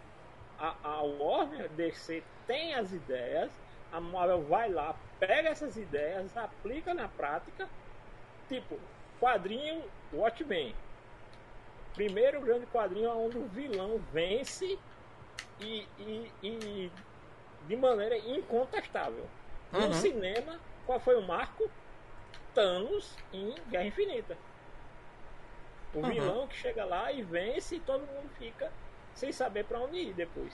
[0.59, 3.51] a, a Warner DC tem as ideias,
[3.91, 7.69] a Marvel vai lá, pega essas ideias, aplica na prática.
[8.49, 8.79] Tipo,
[9.21, 10.75] quadrinho Watchmen.
[11.95, 14.79] Primeiro grande quadrinho onde o vilão vence
[15.61, 16.93] e, e, e
[17.67, 19.27] de maneira incontestável.
[19.73, 19.89] Uhum.
[19.89, 21.71] No cinema, qual foi o marco?
[22.55, 24.37] Thanos em Guerra Infinita.
[25.95, 26.11] O uhum.
[26.11, 28.71] vilão que chega lá e vence e todo mundo fica
[29.15, 30.53] sem saber para onde ir depois.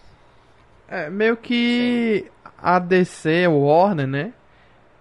[0.89, 2.51] É, meio que Sim.
[2.57, 4.32] a DC, o Warner, né?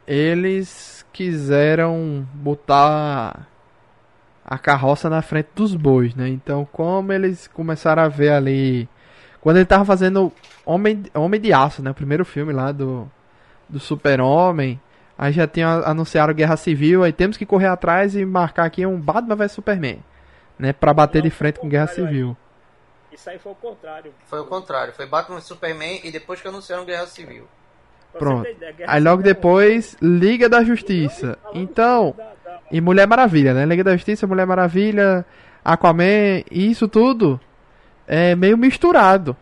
[0.06, 3.48] Eles quiseram botar
[4.48, 6.30] a carroça na frente dos bois, né?
[6.30, 8.88] Então, como eles começaram a ver ali.
[9.42, 10.32] Quando ele tava fazendo
[10.66, 11.92] Homem, Homem de Aço, né?
[11.92, 13.12] O primeiro filme lá do,
[13.68, 14.80] do Super-Homem.
[15.18, 19.02] Aí já tinha anunciado Guerra Civil, aí temos que correr atrás e marcar aqui um
[19.02, 20.04] Batman vs Superman,
[20.60, 22.38] né, para bater Não, de frente com Guerra Civil.
[23.10, 23.16] Aí.
[23.16, 24.14] Isso aí foi o contrário.
[24.28, 27.48] Foi o contrário, foi Batman vs Superman e depois que anunciaram Guerra Civil.
[28.14, 28.48] Pronto.
[28.86, 31.38] Aí logo depois Liga da Justiça.
[31.52, 32.16] Então,
[32.72, 33.66] e Mulher Maravilha, né?
[33.66, 35.26] Liga da Justiça, Mulher Maravilha,
[35.64, 37.40] Aquaman, isso tudo
[38.08, 39.36] é meio misturado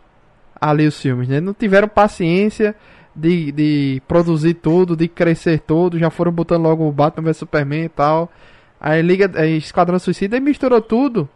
[0.60, 1.40] ali os filmes, né?
[1.40, 2.74] Não tiveram paciência
[3.14, 7.84] de, de produzir tudo, de crescer tudo, já foram botando logo o Batman vs Superman
[7.84, 8.30] e tal.
[8.80, 11.28] Aí Liga aí Esquadrão Suicida e misturou tudo.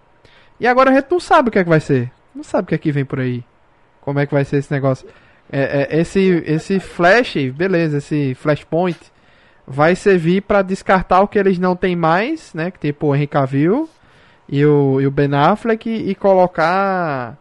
[0.58, 2.10] E agora a gente não sabe o que é que vai ser.
[2.34, 3.42] Não sabe o que é que vem por aí.
[4.00, 5.08] Como é que vai ser esse negócio.
[5.50, 8.98] É, é, esse, esse flash, beleza, esse flashpoint
[9.72, 12.72] vai servir para descartar o que eles não têm mais, né?
[12.72, 13.88] Que tipo o Henry Cavill
[14.48, 17.38] e o, e o Ben Affleck e colocar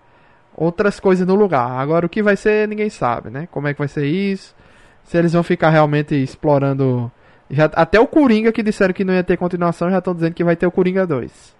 [0.56, 1.72] outras coisas no lugar.
[1.72, 3.48] Agora o que vai ser ninguém sabe, né?
[3.50, 4.56] Como é que vai ser isso?
[5.04, 7.12] Se eles vão ficar realmente explorando
[7.50, 10.44] já até o Coringa que disseram que não ia ter continuação já estão dizendo que
[10.44, 11.56] vai ter o Coringa 2.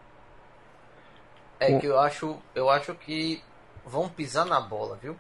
[1.60, 3.42] É que eu acho, eu acho que
[3.84, 5.16] vão pisar na bola, viu?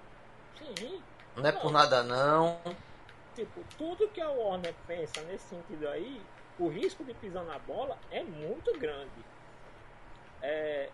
[0.78, 1.00] Sim.
[1.36, 2.56] Não é por nada não.
[3.46, 8.04] Tipo, tudo que a Warner pensa nesse sentido aí, o risco de pisar na bola
[8.10, 9.26] é muito grande.
[10.42, 10.94] É,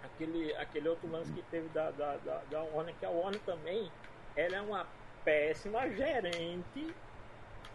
[0.00, 3.94] aquele, aquele outro lance que teve da, da, da, da Warner, que a Warner também
[4.34, 4.92] ela é uma
[5.24, 6.98] péssima gerente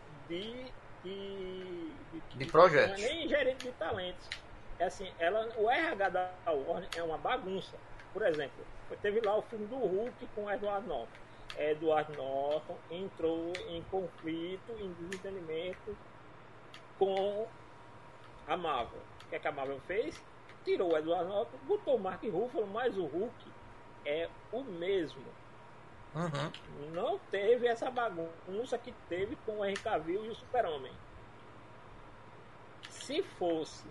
[0.07, 2.85] de, de, de, de projetos.
[2.85, 4.33] Não é nem gerente de talentos.
[4.79, 7.81] É assim, ela, o RH da Warner é uma bagunça.
[8.13, 8.67] Por exemplo,
[9.01, 11.22] teve lá o filme do Hulk com Edward Norton.
[11.57, 15.97] Edward Norton entrou em conflito, em desentendimento
[16.97, 17.47] com
[18.47, 18.99] a Marvel.
[19.25, 20.21] O que, é que a Marvel fez?
[20.63, 23.51] tirou o Edward Norton, botou o Mark Ruffalo, mas o Hulk
[24.05, 25.21] é o mesmo.
[26.15, 26.91] Uhum.
[26.93, 30.93] Não teve essa bagunça que teve com o Henry Cavill e o Super-Homem.
[32.89, 33.85] Se fosse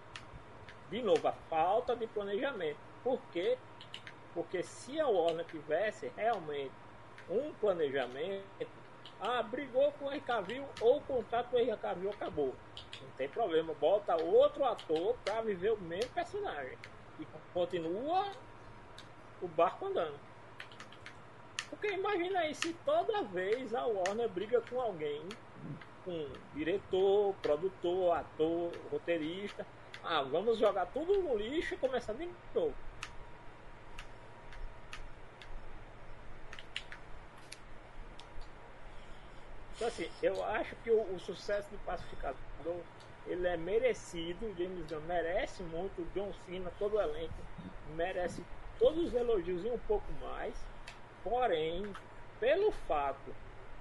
[0.93, 2.77] de novo, a falta de planejamento.
[3.03, 3.57] Por quê?
[4.35, 6.75] Porque se a Warner tivesse realmente
[7.33, 8.45] um planejamento,
[9.21, 12.55] ah, brigou com o Cavill ou o contrato com o Cavill acabou.
[13.01, 16.77] Não tem problema, bota outro ator para viver o mesmo personagem.
[17.19, 18.33] E continua
[19.41, 20.19] o barco andando.
[21.71, 25.23] Porque imagina aí se toda vez a Warner briga com alguém,
[26.05, 29.67] com diretor, produtor, ator, roteirista.
[30.03, 32.75] Ah, vamos jogar tudo no lixo e começar de novo.
[39.83, 42.37] Então assim, eu acho que o, o sucesso de Pacificador
[43.27, 47.35] ele é merecido, o James Gunn merece muito, o John Cena, todo o elenco
[47.97, 48.47] merece
[48.79, 50.57] todos os elogios e um pouco mais.
[51.25, 51.97] Porém,
[52.39, 53.35] pelo fato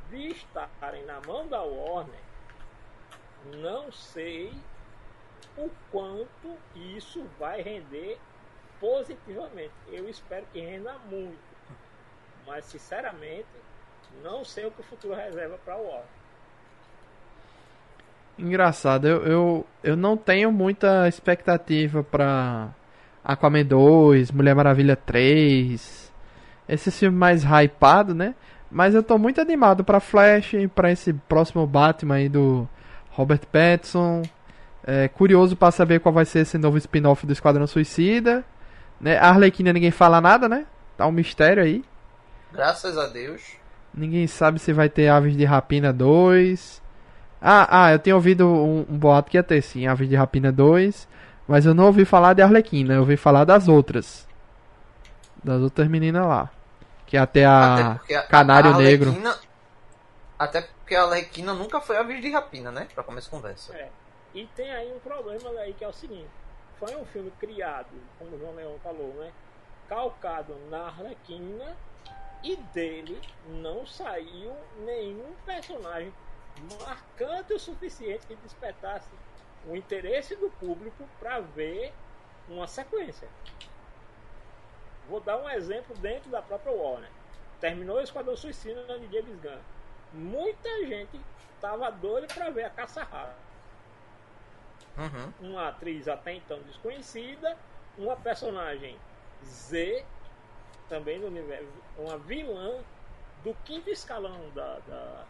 [0.09, 2.23] de estarem na mão da Warner,
[3.61, 4.51] não sei
[5.55, 8.19] o quanto isso vai render
[8.79, 9.75] positivamente.
[9.85, 11.37] Eu espero que renda muito,
[12.43, 13.70] mas sinceramente
[14.23, 16.05] não sei o que o futuro reserva para o Warner.
[18.37, 22.69] Engraçado, eu, eu, eu não tenho muita expectativa para
[23.23, 26.11] Aquaman 2, Mulher Maravilha 3,
[26.67, 28.33] esse filme mais hypado, né?
[28.71, 32.67] Mas eu tô muito animado para Flash, para esse próximo Batman aí do
[33.11, 34.23] Robert Pattinson.
[34.83, 38.43] É, curioso para saber qual vai ser esse novo spin-off do Esquadrão Suicida.
[38.99, 39.17] Né?
[39.17, 40.65] A Arlequina ninguém fala nada, né?
[40.97, 41.83] Tá um mistério aí.
[42.51, 43.60] Graças a Deus.
[43.93, 46.81] Ninguém sabe se vai ter Aves de Rapina 2.
[47.41, 50.51] Ah, ah, eu tinha ouvido um, um boato que ia ter sim, Aves de Rapina
[50.51, 51.07] 2.
[51.47, 54.27] Mas eu não ouvi falar de Arlequina, eu ouvi falar das outras.
[55.43, 56.49] Das outras meninas lá.
[57.05, 59.13] Que até a, até a Canário a Negro.
[60.39, 62.87] Até porque a Arlequina nunca foi a Virgem de Rapina, né?
[62.93, 63.75] Pra começar a conversa.
[63.75, 63.89] É.
[64.33, 66.29] E tem aí um problema aí que é o seguinte:
[66.79, 69.31] foi um filme criado, como o João Leão falou, né?
[69.89, 71.75] Calcado na Arlequina
[72.43, 76.13] e dele não saiu nenhum personagem
[76.85, 79.09] marcante o suficiente que despertasse
[79.67, 81.93] o interesse do público para ver
[82.49, 83.27] uma sequência.
[85.07, 87.09] Vou dar um exemplo dentro da própria Warner.
[87.59, 89.59] Terminou o Esquadrão Suicida de James Gunn.
[90.13, 91.19] Muita gente
[91.55, 93.35] estava doida para ver a caça-rato.
[94.97, 95.49] Uhum.
[95.49, 97.57] Uma atriz até então desconhecida,
[97.97, 98.97] uma personagem
[99.45, 100.05] Z,
[100.91, 101.65] também do universo,
[101.97, 102.83] uma vilã
[103.45, 105.25] do quinto escalão da, da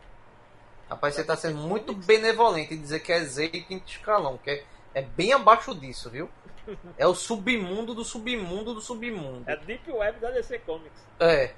[0.89, 4.49] Rapaz, você tá sendo muito benevolente em dizer que é Z e quinto escalão, que
[4.49, 6.29] é, é bem abaixo disso, viu?
[6.97, 9.43] É o submundo do submundo do submundo.
[9.49, 11.03] É a Deep Web da DC Comics.
[11.19, 11.53] É.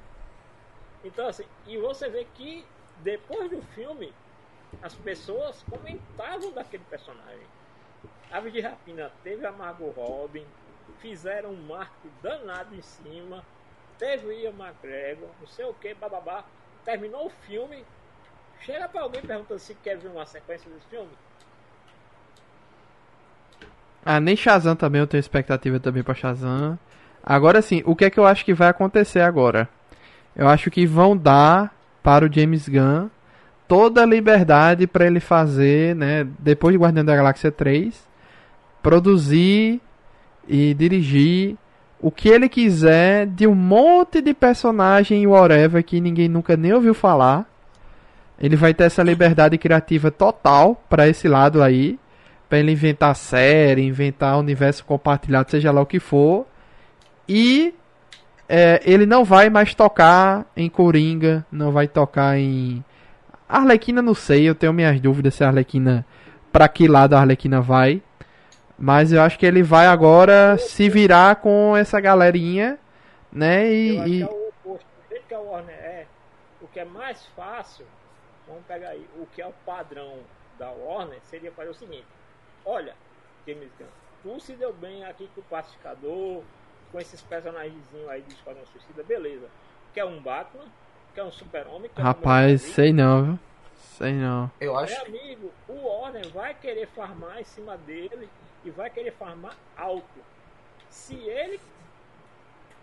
[1.03, 2.65] Então, assim, e você vê que
[2.99, 4.13] depois do filme,
[4.81, 7.47] as pessoas comentavam daquele personagem.
[8.31, 10.45] Ave de Rapina teve a Margot Robin,
[10.99, 13.43] fizeram um marco danado em cima,
[14.03, 16.43] teve o Ian McGregor, não sei o que, bababá.
[16.83, 17.85] Terminou o filme,
[18.65, 21.09] Chega pra alguém perguntando se quer ver uma sequência desse filme.
[24.05, 26.79] Ah, nem Shazam também eu tenho expectativa também pra Shazam.
[27.21, 29.67] Agora sim, o que é que eu acho que vai acontecer agora?
[30.33, 33.09] Eu acho que vão dar para o James Gunn
[33.67, 38.07] toda a liberdade para ele fazer, né, depois de Guardião da Galáxia 3,
[38.81, 39.81] produzir
[40.47, 41.57] e dirigir
[42.03, 46.93] o que ele quiser de um monte de personagem whatever que ninguém nunca nem ouviu
[46.93, 47.47] falar
[48.43, 51.97] ele vai ter essa liberdade criativa total para esse lado aí,
[52.49, 56.45] para ele inventar série, inventar universo compartilhado, seja lá o que for.
[57.27, 57.73] E
[58.49, 62.83] é, ele não vai mais tocar em Coringa, não vai tocar em
[63.47, 66.05] Arlequina, não sei, eu tenho minhas dúvidas se a Arlequina
[66.51, 68.01] para que lado a Arlequina vai.
[68.77, 72.79] Mas eu acho que ele vai agora se virar com essa galerinha,
[73.31, 73.71] né?
[73.71, 74.17] E, eu acho e...
[74.17, 74.85] que é o oposto.
[74.85, 76.05] Do jeito que a Warner é,
[76.61, 77.85] o que é mais fácil
[78.47, 80.19] vamos pegar aí, o que é o padrão
[80.57, 82.05] da Warner seria fazer o seguinte:
[82.65, 82.95] olha,
[83.47, 83.87] James Gunn,
[84.21, 86.43] tu se deu bem aqui com o Pacificador,
[86.91, 87.75] com esses personagens
[88.09, 89.47] aí de Esquadrão Suicida, beleza.
[89.93, 90.65] Quer um Batman,
[91.13, 93.39] quer um Super-Homem, Rapaz, um sei não, viu?
[93.97, 94.49] Sei não.
[94.59, 94.93] Eu acho.
[94.93, 98.29] Meu amigo, o Warner vai querer farmar em cima dele
[98.63, 100.23] e vai querer farmar alto.
[100.89, 101.59] Se ele,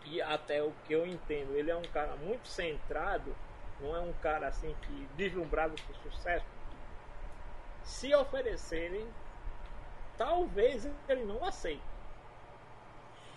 [0.05, 3.35] e até o que eu entendo, ele é um cara muito centrado
[3.81, 6.45] não é um cara assim que deslumbrado por sucesso.
[7.83, 9.07] Se oferecerem,
[10.19, 11.83] talvez ele não aceite.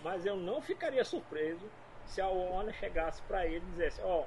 [0.02, 1.66] Mas eu não ficaria surpreso
[2.04, 4.26] se a Warner chegasse para ele e dissesse: Ó, oh,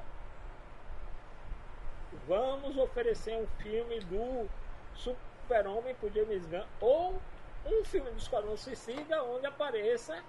[2.28, 4.50] vamos oferecer um filme do
[4.96, 7.22] Super-Homem pro James Gunn ou
[7.68, 10.22] um filme do Esquadrão Suicida onde apareça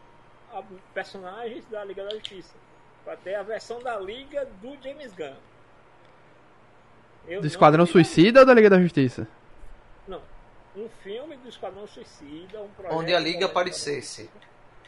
[0.93, 2.55] personagens da Liga da Justiça.
[3.05, 5.37] Pra ter a versão da Liga do James Gunn.
[7.27, 9.27] Eu do Esquadrão Suicida ou da Liga da Justiça?
[10.07, 10.23] Não.
[10.77, 14.31] Um filme do Esquadrão Suicida, um Onde a Liga aparecesse.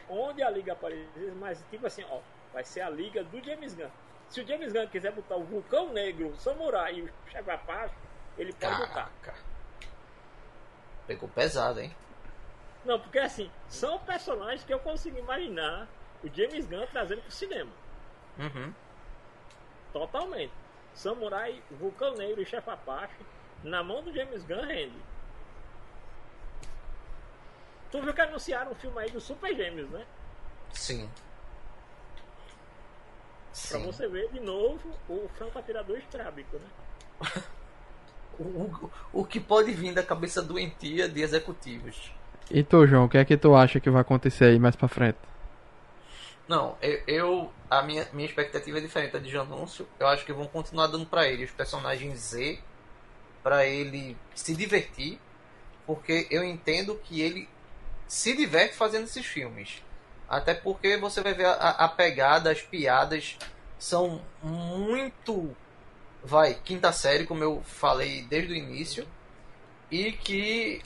[0.09, 2.19] Onde a Liga aparecesse, mas tipo assim, ó,
[2.53, 3.89] vai ser a Liga do James Gunn.
[4.29, 7.95] Se o James Gunn quiser botar o Vulcão Negro, o Samurai e o Chefe Apache,
[8.37, 8.87] ele pode Caraca.
[8.87, 9.35] botar.
[11.07, 11.93] Pegou pesado, hein?
[12.83, 15.87] Não, porque assim, são personagens que eu consigo imaginar
[16.23, 17.71] o James Gunn trazendo pro cinema.
[18.37, 18.73] Uhum.
[19.93, 20.53] Totalmente.
[20.93, 23.15] Samurai, Vulcão Negro e Chefe Apache,
[23.63, 24.99] na mão do James Gunn rende.
[27.91, 30.05] Tu viu que anunciaram um filme aí do Super Gêmeos, né?
[30.73, 31.09] Sim.
[33.51, 33.85] Pra Sim.
[33.85, 36.67] você ver de novo o franco atirador estrábico, né?
[38.39, 42.13] o, o, o que pode vir da cabeça doentia de executivos.
[42.49, 44.87] E tu, João, o que é que tu acha que vai acontecer aí mais pra
[44.87, 45.17] frente?
[46.47, 49.87] Não, eu, eu, a minha, minha expectativa é diferente da de Janúncio.
[49.99, 52.59] Eu acho que vão continuar dando para ele os personagens Z
[53.43, 55.19] para ele se divertir,
[55.85, 57.49] porque eu entendo que ele
[58.07, 59.81] se diverte fazendo esses filmes.
[60.29, 63.37] Até porque você vai ver a, a pegada, as piadas
[63.79, 65.55] são muito
[66.23, 69.07] vai quinta série, como eu falei desde o início,
[69.89, 70.81] e que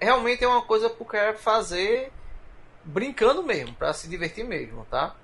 [0.00, 2.12] realmente é uma coisa pro cara fazer
[2.84, 5.14] brincando mesmo, para se divertir mesmo, tá?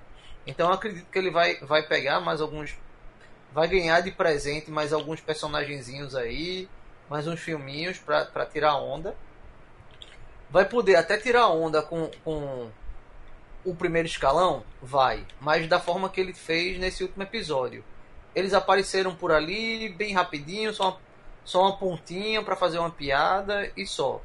[0.45, 2.75] Então eu acredito que ele vai, vai pegar mais alguns.
[3.51, 6.69] Vai ganhar de presente mais alguns personagenzinhos aí,
[7.09, 9.15] mais uns filminhos pra tirar onda.
[10.49, 12.69] Vai poder até tirar onda com, com
[13.63, 14.63] o primeiro escalão?
[14.81, 17.83] Vai, mas da forma que ele fez nesse último episódio.
[18.35, 20.97] Eles apareceram por ali bem rapidinho, só uma,
[21.43, 24.21] só uma pontinha para fazer uma piada e só.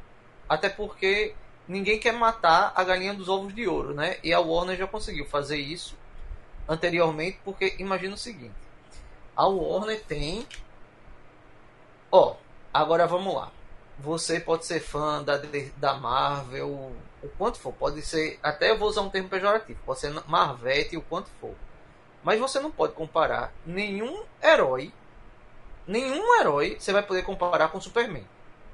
[0.51, 1.33] Até porque
[1.69, 4.19] ninguém quer matar a galinha dos ovos de ouro, né?
[4.25, 5.97] E a Warner já conseguiu fazer isso
[6.69, 8.57] anteriormente, porque imagina o seguinte:
[9.37, 10.45] a Warner tem.
[12.11, 12.35] Ó,
[12.75, 13.53] agora vamos lá.
[14.01, 15.41] Você pode ser fã da,
[15.77, 16.69] da Marvel,
[17.23, 17.73] o quanto for.
[17.73, 21.55] Pode ser, até eu vou usar um termo pejorativo, pode ser Marvete, o quanto for.
[22.25, 24.93] Mas você não pode comparar nenhum herói,
[25.87, 28.27] nenhum herói você vai poder comparar com Superman,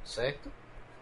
[0.06, 0.50] certo?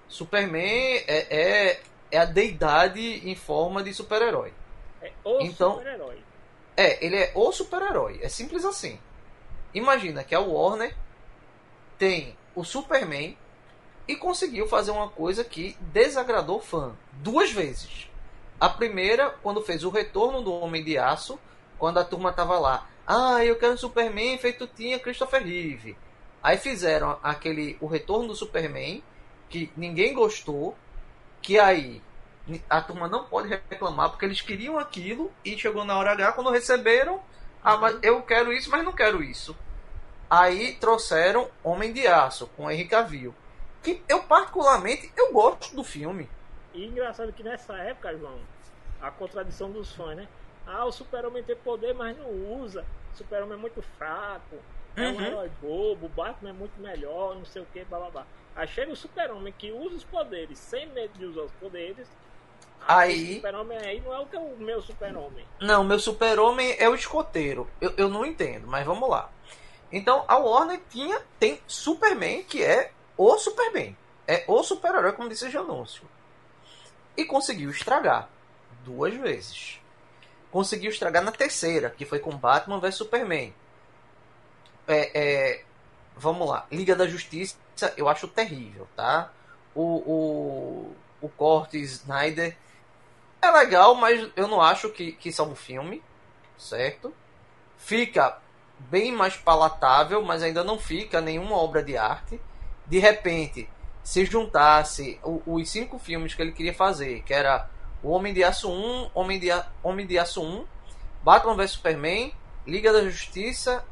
[0.09, 1.81] Superman é, é,
[2.11, 4.53] é a deidade em forma de super-herói.
[5.01, 6.19] É o então, super-herói.
[6.77, 8.21] É, ele é o super-herói.
[8.23, 8.99] É simples assim.
[9.73, 10.95] Imagina que a Warner
[11.99, 13.37] tem o Superman
[14.07, 18.09] e conseguiu fazer uma coisa que desagradou o fã duas vezes.
[18.61, 21.39] A primeira, quando fez o retorno do Homem de Aço,
[21.79, 22.89] quando a turma tava lá.
[23.07, 25.97] Ah, eu quero um Superman feito tinha Christopher Reeve.
[26.43, 29.03] Aí fizeram aquele o retorno do Superman
[29.49, 30.77] que ninguém gostou,
[31.41, 32.03] que aí
[32.69, 36.51] a turma não pode reclamar porque eles queriam aquilo e chegou na hora H quando
[36.51, 37.21] receberam,
[37.63, 39.57] ah, mas eu quero isso, mas não quero isso.
[40.29, 43.35] Aí trouxeram Homem de Aço com Henry Cavill,
[43.83, 46.29] que eu particularmente eu gosto do filme.
[46.73, 48.39] E engraçado que nessa época, João,
[49.01, 50.29] a contradição dos fãs, né?
[50.67, 52.31] Ah, o Super-Homem tem poder, mas não
[52.61, 52.85] usa.
[53.13, 54.57] O Super-Homem é muito fraco.
[54.97, 55.21] É um uhum.
[55.21, 58.27] herói bobo, o Batman é muito melhor, não sei o que, blá blá blá.
[58.57, 62.07] Aí chega o super-homem que usa os poderes sem medo de usar os poderes.
[62.87, 63.33] Aí.
[63.33, 65.45] O super-homem aí não é o que é o meu super-homem.
[65.61, 67.69] Não, meu super-homem é o escoteiro.
[67.81, 69.31] Eu, eu não entendo, mas vamos lá.
[69.91, 73.97] Então a Warner tinha, tem Superman, que é o Superman.
[74.27, 76.05] É o super-herói, como disse o anúncio.
[77.17, 78.29] E conseguiu estragar
[78.85, 79.81] duas vezes.
[80.51, 83.55] Conseguiu estragar na terceira, que foi com Batman vs Superman.
[84.87, 85.65] É, é,
[86.17, 86.67] vamos lá.
[86.71, 87.57] Liga da Justiça
[87.97, 89.33] eu acho terrível, tá?
[89.75, 92.57] O, o, o corte Snyder
[93.43, 96.03] é legal, mas eu não acho que, que isso é um filme,
[96.57, 97.13] certo?
[97.77, 98.39] Fica
[98.79, 102.41] bem mais palatável, mas ainda não fica nenhuma obra de arte.
[102.87, 103.69] De repente,
[104.03, 107.69] se juntasse os cinco filmes que ele queria fazer, que era
[108.03, 109.49] o Homem de Aço 1, Homem de,
[109.83, 110.65] Homem de Aço 1,
[111.23, 112.33] Batman vs Superman,
[112.67, 113.85] Liga da Justiça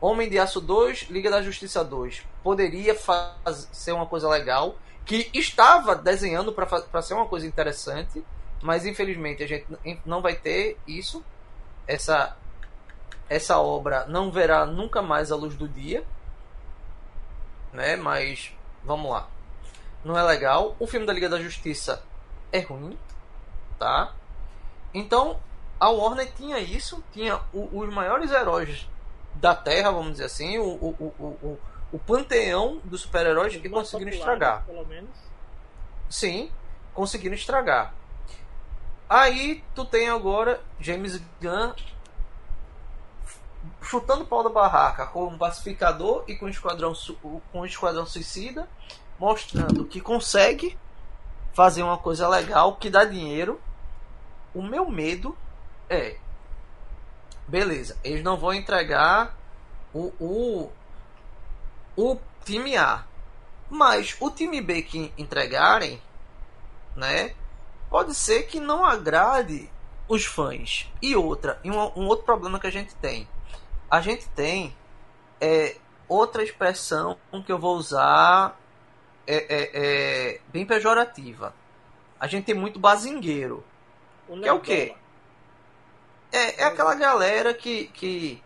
[0.00, 2.22] Homem de Aço 2, Liga da Justiça 2.
[2.42, 2.96] Poderia
[3.72, 8.24] ser uma coisa legal, que estava desenhando para ser uma coisa interessante,
[8.62, 9.66] mas infelizmente a gente
[10.04, 11.24] não vai ter isso.
[11.86, 12.36] Essa,
[13.28, 16.04] essa obra não verá nunca mais a luz do dia.
[17.72, 17.96] Né?
[17.96, 18.52] Mas
[18.84, 19.28] vamos lá.
[20.04, 20.76] Não é legal.
[20.78, 22.02] O filme da Liga da Justiça
[22.52, 22.96] é ruim,
[23.78, 24.14] tá?
[24.94, 25.40] Então
[25.80, 28.86] a Warner tinha isso, tinha o, os maiores heróis
[29.40, 31.58] da Terra, vamos dizer assim, o, o, o, o,
[31.92, 34.64] o panteão dos super-heróis que conseguiram estragar.
[34.64, 35.10] Pelo menos.
[36.10, 36.50] Sim,
[36.92, 37.94] conseguiram estragar.
[39.08, 41.72] Aí tu tem agora James Gunn
[43.80, 46.92] chutando o pau da barraca com um pacificador e com o esquadrão,
[47.52, 48.68] com o esquadrão suicida,
[49.18, 50.78] mostrando que consegue
[51.54, 53.60] fazer uma coisa legal que dá dinheiro.
[54.54, 55.36] O meu medo
[55.88, 56.16] é.
[57.48, 59.36] Beleza, eles não vão entregar
[59.92, 60.70] o, o,
[61.96, 63.04] o time A.
[63.68, 66.00] Mas o time B que entregarem,
[66.94, 67.34] né?
[67.90, 69.68] Pode ser que não agrade
[70.06, 70.90] os fãs.
[71.02, 73.26] E outra, e um, um outro problema que a gente tem
[73.90, 74.74] a gente tem
[75.40, 75.76] é,
[76.06, 78.58] outra expressão que eu vou usar
[79.26, 81.54] é, é, é, bem pejorativa.
[82.20, 83.64] A gente tem muito bazingueiro.
[84.28, 84.94] O que é o quê?
[86.30, 88.42] É, é aquela galera que, que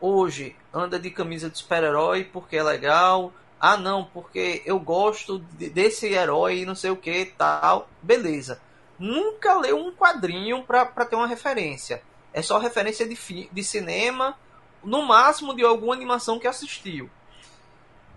[0.00, 3.32] hoje anda de camisa de super-herói porque é legal.
[3.58, 7.88] Ah, não, porque eu gosto desse herói e não sei o que tal.
[8.02, 8.60] Beleza.
[8.98, 12.02] Nunca leu um quadrinho para ter uma referência.
[12.32, 14.38] É só referência de, de cinema
[14.82, 17.10] no máximo de alguma animação que assistiu.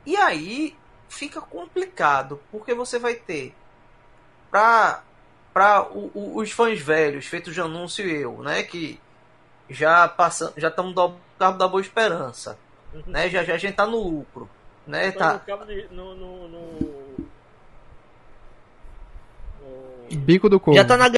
[0.06, 0.78] E aí
[1.10, 3.54] fica complicado, porque você vai ter
[4.50, 5.04] para
[5.54, 9.00] para os fãs velhos, feitos de anúncio eu, né, que
[9.70, 12.58] já passam, já estamos do cabo da boa esperança,
[12.94, 13.04] uhum.
[13.08, 13.30] né?
[13.30, 14.50] Já, já a gente tá no lucro,
[14.86, 15.12] né?
[15.12, 15.42] Tá.
[15.92, 17.14] No, no, no,
[20.12, 20.78] Bico do corpo.
[20.78, 21.10] Já tá na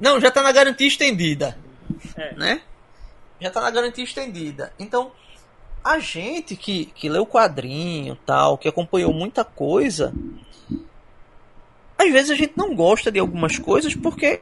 [0.00, 1.56] Não, já tá na garantia estendida.
[2.16, 2.34] É.
[2.34, 2.62] Né?
[3.40, 4.72] já tá na garantia estendida.
[4.78, 5.12] Então,
[5.82, 10.12] a gente que, que leu o quadrinho tal, que acompanhou muita coisa,
[11.98, 14.40] às vezes a gente não gosta de algumas coisas porque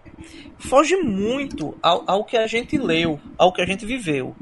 [0.59, 4.36] foge muito ao, ao que a gente leu, ao que a gente viveu.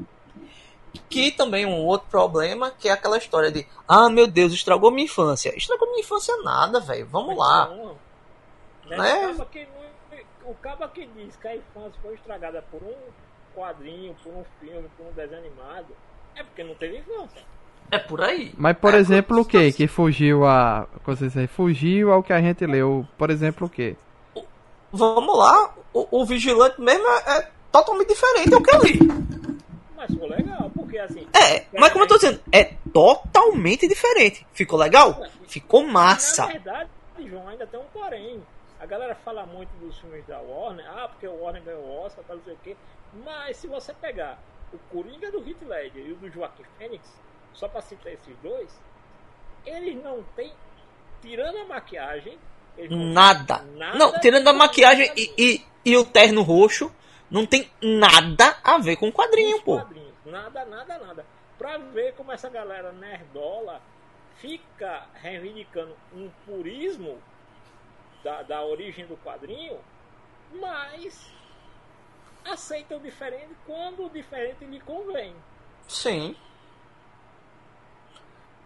[1.09, 5.05] Que também um outro problema, que é aquela história de ah, meu Deus, estragou minha
[5.05, 5.55] infância.
[5.55, 7.05] Estragou minha infância nada, velho.
[7.07, 7.67] Vamos lá.
[7.67, 7.95] Não,
[8.85, 9.35] né?
[10.43, 12.95] O cabo que diz que a infância foi estragada por um
[13.55, 15.95] quadrinho, por um filme, por um desenho animado,
[16.35, 17.41] é porque não teve infância.
[17.91, 18.53] É por aí.
[18.57, 19.71] Mas, por é exemplo, o que?
[19.71, 20.87] Que fugiu a.
[21.05, 23.07] Você fugiu ao que a gente leu.
[23.17, 23.95] Por exemplo, o que?
[24.91, 25.73] Vamos lá.
[25.93, 28.99] O, o Vigilante mesmo é, é, totalmente diferente do que eu li.
[29.95, 31.27] Mas ficou legal, porque assim.
[31.33, 34.45] É, mas como eu tô dizendo, é totalmente diferente.
[34.53, 35.21] Ficou legal?
[35.47, 36.45] Ficou massa.
[36.45, 38.41] Na verdade, João, ainda tem um porém.
[38.79, 42.43] A galera fala muito dos filmes da Warner, ah, porque o Warner ganhou Oscar, não
[42.43, 42.75] sei o quê.
[43.23, 44.37] Mas se você pegar
[44.73, 47.09] o Coringa do Heath Ledger e o do Joaquim Fênix,
[47.55, 48.69] só para citar esses dois,
[49.65, 50.53] eles não têm,
[51.21, 52.37] tirando a maquiagem,
[52.89, 53.63] nada.
[53.75, 53.97] nada.
[53.97, 56.93] Não, tirando a maquiagem e, e, e, o terno roxo,
[57.31, 59.77] não tem nada a ver com o quadrinho, pô.
[59.77, 60.13] Quadrinhos.
[60.25, 61.25] Nada, nada, nada.
[61.57, 63.81] Pra ver como essa galera nerdola
[64.35, 67.17] fica reivindicando um purismo
[68.23, 69.79] da, da origem do quadrinho,
[70.53, 71.31] mas
[72.43, 75.35] aceita o diferente quando o diferente lhe convém.
[75.87, 76.35] Sim.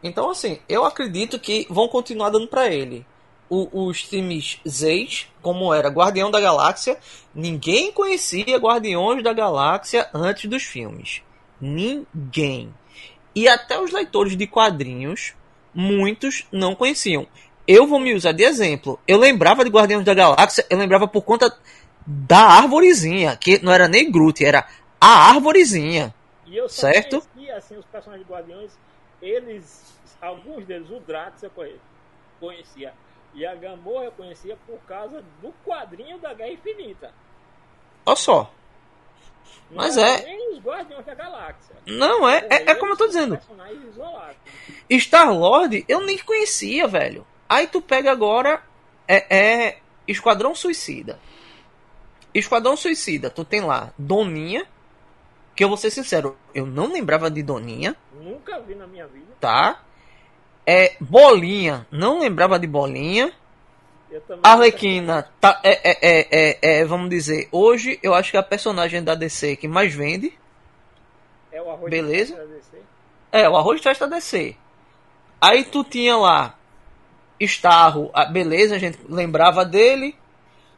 [0.01, 3.05] Então, assim, eu acredito que vão continuar dando para ele
[3.49, 6.97] o, os times Zeis, como era Guardião da Galáxia.
[7.33, 11.21] Ninguém conhecia Guardiões da Galáxia antes dos filmes.
[11.59, 12.73] Ninguém.
[13.35, 15.33] E até os leitores de quadrinhos,
[15.73, 17.27] muitos não conheciam.
[17.67, 18.99] Eu vou me usar de exemplo.
[19.07, 21.55] Eu lembrava de Guardiões da Galáxia, eu lembrava por conta
[22.05, 24.65] da árvorezinha, que não era nem Groot, era
[24.99, 26.13] a árvorezinha.
[26.47, 27.21] E certo?
[27.35, 28.71] conhecia, assim, os personagens de Guardiões,
[29.21, 31.51] eles, alguns deles, o Drax eu
[32.39, 32.93] conhecia,
[33.33, 37.13] e a Gamorra eu conhecia por causa do quadrinho da Guerra Infinita.
[38.05, 38.51] Olha só.
[39.69, 40.23] Não Mas é.
[40.23, 41.75] Nem os Guardiões da Galáxia.
[41.85, 43.39] Não, é, é, é como eu tô dizendo.
[44.89, 47.25] Star-Lord eu nem conhecia, velho.
[47.47, 48.63] Aí tu pega agora
[49.07, 51.19] é, é Esquadrão Suicida.
[52.33, 54.65] Esquadrão Suicida, tu tem lá Doninha,
[55.55, 57.95] que eu vou ser sincero, eu não lembrava de Doninha.
[58.19, 59.27] Nunca vi na minha vida.
[59.39, 59.81] Tá.
[60.65, 63.33] É, Bolinha, não lembrava de Bolinha.
[64.41, 68.43] Arlequina, tá, é, é, é, é, é, vamos dizer, hoje eu acho que é a
[68.43, 70.33] personagem da DC que mais vende.
[71.51, 72.35] É o arroz Beleza?
[72.35, 72.81] Da DC.
[73.31, 74.55] É, o arroz de da DC.
[75.39, 76.55] Aí tu tinha lá
[77.39, 80.15] Starro, beleza, a gente lembrava dele.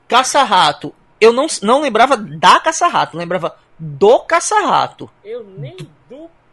[0.07, 5.09] Caça-rato, eu não, não lembrava da Caça-Rato, lembrava do Caça-Rato.
[5.23, 5.77] Eu nem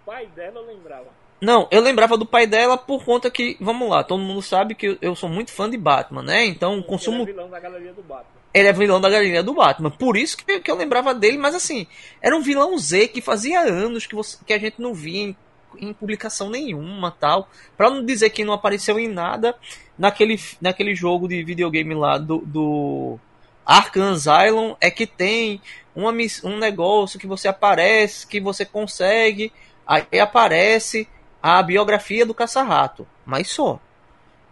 [0.09, 1.09] pai dela lembrava.
[1.39, 4.97] Não, eu lembrava do pai dela por conta que, vamos lá, todo mundo sabe que
[5.03, 6.47] eu, sou muito fã de Batman, né?
[6.47, 7.25] Então, consumo.
[7.25, 8.39] Ele é vilão da galeria do Batman.
[8.55, 9.91] Ele é vilão da galeria do Batman.
[9.91, 11.87] Por isso que, que eu lembrava dele, mas assim,
[12.23, 15.37] era um vilão Z que fazia anos que, você, que a gente não via em
[15.79, 17.51] em publicação nenhuma tal.
[17.77, 19.55] Pra não dizer que não apareceu em nada
[19.99, 23.19] naquele, naquele jogo de videogame lá do, do
[23.67, 25.61] Arkham Asylum é que tem
[25.95, 26.11] uma,
[26.43, 29.53] um negócio que você aparece, que você consegue,
[29.89, 31.09] aí aparece
[31.43, 33.07] a biografia do caça-rato.
[33.25, 33.81] Mas só.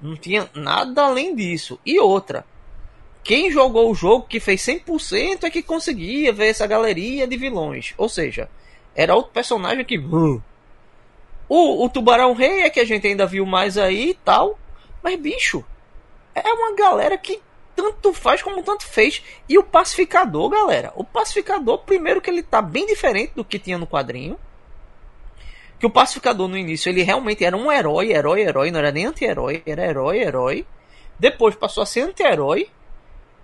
[0.01, 1.79] Não tinha nada além disso.
[1.85, 2.45] E outra.
[3.23, 7.93] Quem jogou o jogo que fez 100% é que conseguia ver essa galeria de vilões.
[7.99, 8.49] Ou seja,
[8.95, 9.99] era outro personagem que.
[9.99, 10.43] Uh,
[11.49, 14.59] o, o Tubarão Rei é que a gente ainda viu mais aí e tal.
[15.03, 15.65] Mas, bicho,
[16.35, 17.41] é uma galera que
[17.75, 19.23] tanto faz como tanto fez.
[19.49, 20.93] E o Pacificador, galera.
[20.97, 24.39] O Pacificador, primeiro que ele tá bem diferente do que tinha no quadrinho.
[25.78, 29.07] Que o Pacificador no início ele realmente era um herói, herói, herói, não era nem
[29.07, 30.66] anti-herói, era herói, herói.
[31.19, 32.70] Depois passou a ser anti-herói.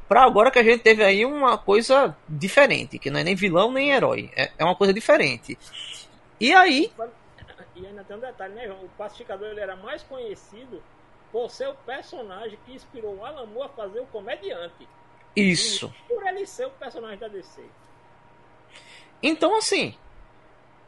[0.09, 3.73] Pra agora que a gente teve aí uma coisa diferente, que não é nem vilão
[3.73, 4.31] nem herói.
[4.37, 5.59] É, é uma coisa diferente.
[6.41, 6.93] E aí.
[7.75, 8.85] E ainda tem um detalhe, né, João?
[8.85, 10.83] O Pacificador ele era mais conhecido
[11.31, 14.87] por ser o personagem que inspirou o Alan Moore a fazer o comediante.
[15.35, 15.93] Isso.
[16.05, 17.63] E por ele ser o personagem da DC.
[19.23, 19.95] Então, assim,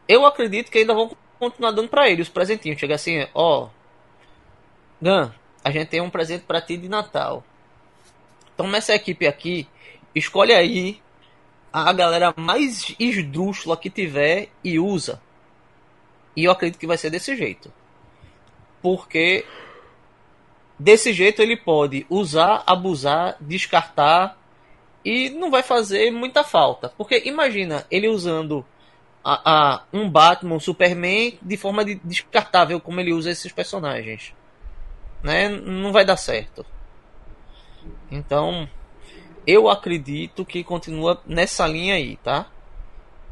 [0.07, 1.17] eu acredito que ainda vão
[1.51, 2.79] continuar dando para ele os presentinhos.
[2.79, 3.69] Chega assim, ó,
[5.01, 7.45] Dan, a gente tem um presente para ti de Natal.
[8.57, 9.67] Toma essa equipe aqui,
[10.15, 11.01] escolhe aí
[11.73, 15.21] a galera mais esdrúxula que tiver e usa.
[16.37, 17.73] E eu acredito que vai ser desse jeito.
[18.81, 19.45] Porque
[20.79, 24.37] Desse jeito ele pode usar, abusar, descartar
[25.05, 26.89] e não vai fazer muita falta.
[26.97, 28.65] Porque imagina ele usando
[29.25, 34.35] a, a, um Batman, um Superman de forma de, descartável como ele usa esses personagens.
[35.23, 35.49] Né?
[35.49, 36.65] Não vai dar certo.
[38.11, 38.69] Então,
[39.47, 42.47] eu acredito que continua nessa linha aí, tá?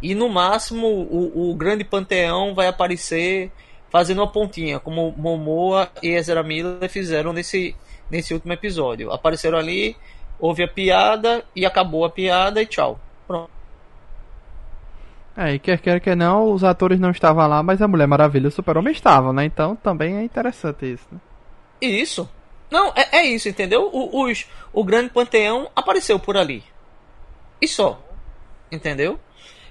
[0.01, 3.53] E no máximo o, o grande panteão vai aparecer
[3.91, 7.77] fazendo uma pontinha, como Momoa e Ezra Miller fizeram nesse,
[8.11, 9.13] nesse último episódio.
[9.13, 9.95] Apareceram ali,
[10.41, 12.99] houve a piada e acabou a piada e tchau.
[13.27, 13.62] Pronto.
[15.37, 18.45] É, e quer quer que não, os atores não estavam lá, mas a Mulher Maravilha
[18.45, 19.45] e o Super-Homem estavam, né?
[19.45, 21.19] Então também é interessante isso, né?
[21.81, 22.29] Isso.
[22.71, 23.91] Não, é, é isso, entendeu?
[23.93, 26.63] O, os, o grande panteão apareceu por ali.
[27.61, 28.01] E só.
[28.71, 29.19] Entendeu?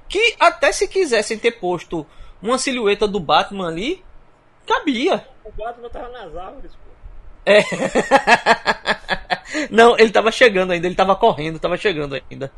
[0.08, 2.06] Que até se quisessem ter posto
[2.42, 4.04] uma silhueta do Batman ali,
[4.68, 5.28] Cabia.
[5.44, 6.92] O Batman tava nas árvores, pô.
[7.46, 7.62] É.
[9.70, 12.52] Não, ele tava chegando ainda, ele tava correndo, tava chegando ainda.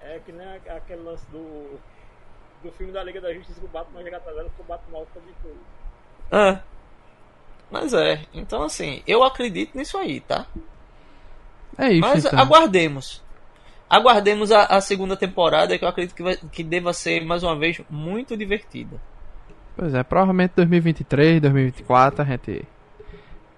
[0.00, 1.78] É que nem aquele lance do.
[2.64, 5.22] Do filme da Liga da Justiça que o Batman chega atrasado porque o Batman foi
[5.22, 5.60] de tudo.
[6.32, 6.60] Ah.
[7.70, 10.46] Mas é, então assim, eu acredito nisso aí, tá?
[11.78, 12.00] É isso.
[12.00, 12.38] Mas então.
[12.38, 13.22] aguardemos.
[13.88, 17.56] Aguardemos a, a, segunda temporada que eu acredito que, vai, que deva ser mais uma
[17.56, 19.00] vez muito divertida.
[19.76, 22.66] Pois é, provavelmente 2023, 2024 a gente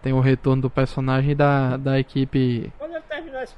[0.02, 2.72] tem o retorno do personagem da, da equipe.
[2.78, 3.54] Quando ele terminar esse.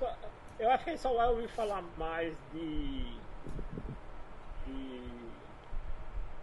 [0.58, 3.17] Eu acho que ele só vai ouvir falar mais de.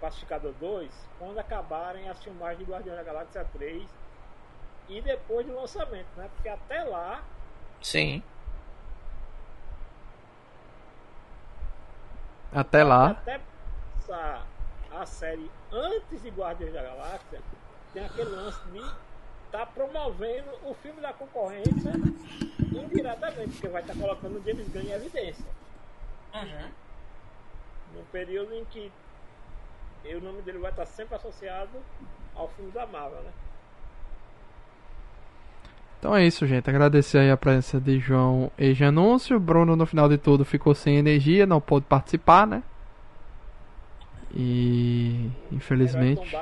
[0.06, 3.90] Pacificador 2 quando acabarem as filmagens de Guardião da Galáxia 3
[4.88, 6.30] e depois do lançamento, né?
[6.36, 7.23] Porque até lá.
[7.82, 8.22] Sim.
[12.53, 13.10] Até lá.
[13.10, 13.41] Até
[13.95, 14.45] passar
[14.91, 17.41] a série antes de Guardiões da Galáxia,
[17.91, 18.95] tem aquele lance de estar
[19.52, 21.94] tá promovendo o filme da concorrência
[22.60, 25.45] indiretamente, porque vai estar tá colocando o James Gunn em evidência.
[26.36, 26.72] Uhum.
[27.95, 28.91] Num período em que
[30.14, 31.80] o nome dele vai estar sempre associado
[32.36, 33.32] ao filme da Marvel, né?
[35.98, 36.69] Então é isso, gente.
[36.69, 39.40] Agradecer aí a presença de João e Janúncio.
[39.40, 42.61] Bruno, no final de tudo, ficou sem energia, não pôde participar, né?
[44.32, 46.38] E infelizmente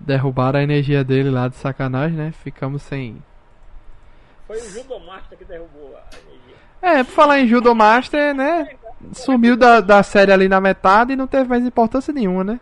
[0.00, 2.32] derrubaram a energia dele lá de sacanagem, né?
[2.32, 3.22] Ficamos sem.
[4.46, 6.56] Foi o Judomaster que derrubou a energia.
[6.82, 8.76] É, por falar em Judomaster, né?
[9.14, 12.60] Sumiu da, da série ali na metade e não teve mais importância nenhuma, né?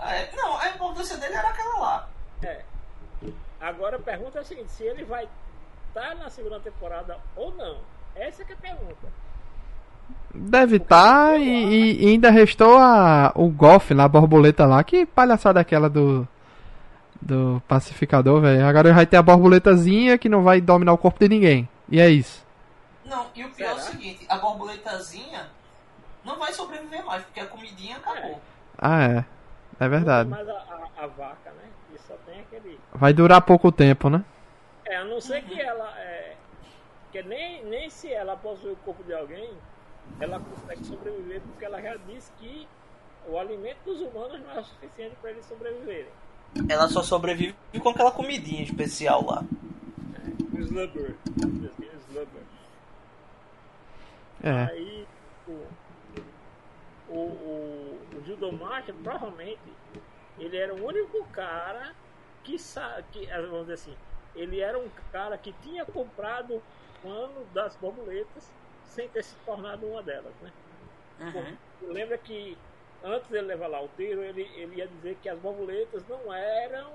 [0.00, 2.08] É, não, a importância dele era aquela lá.
[2.42, 2.60] É.
[3.60, 5.28] Agora a pergunta é a seguinte: se ele vai
[5.88, 7.76] estar tá na segunda temporada ou não?
[8.16, 9.22] Essa é a pergunta.
[10.34, 14.82] Deve estar tá, e, e, ainda restou a, o golfe lá, a borboleta lá.
[14.82, 16.26] Que palhaçada aquela do
[17.22, 18.66] do pacificador, velho.
[18.66, 21.68] Agora vai ter a borboletazinha que não vai dominar o corpo de ninguém.
[21.88, 22.41] E é isso.
[23.12, 23.70] Não, e o pior Será?
[23.70, 25.50] é o seguinte, a borboletazinha
[26.24, 28.40] não vai sobreviver mais, porque a comidinha acabou.
[28.78, 29.24] Ah, é.
[29.78, 30.30] É verdade.
[30.30, 31.68] Mas a, a, a vaca, né?
[31.90, 32.80] Que só tem aquele.
[32.94, 34.24] Vai durar pouco tempo, né?
[34.86, 35.48] É, a não ser uhum.
[35.48, 35.92] que ela.
[35.98, 36.36] É,
[37.10, 39.50] que nem, nem se ela possui o corpo de alguém,
[40.18, 42.66] ela consegue sobreviver porque ela já disse que
[43.28, 46.10] o alimento dos humanos não é o suficiente para eles sobreviverem.
[46.66, 49.44] Ela só sobrevive com aquela comidinha especial lá.
[50.14, 51.16] É, slubber.
[51.36, 52.41] slubber.
[54.42, 54.50] É.
[54.50, 55.06] Aí
[55.46, 55.52] o,
[57.08, 59.60] o, o, o Judomacha provavelmente
[60.38, 61.94] ele era o único cara
[62.42, 63.96] que sabe que vamos dizer assim
[64.34, 66.62] ele era um cara que tinha comprado
[67.02, 68.50] o ano das borboletas
[68.82, 70.52] sem ter se tornado uma delas, né?
[71.18, 71.92] Uhum.
[71.92, 72.56] lembra que
[73.02, 76.32] antes de ele levar lá o tiro, ele, ele ia dizer que as borboletas não
[76.32, 76.92] eram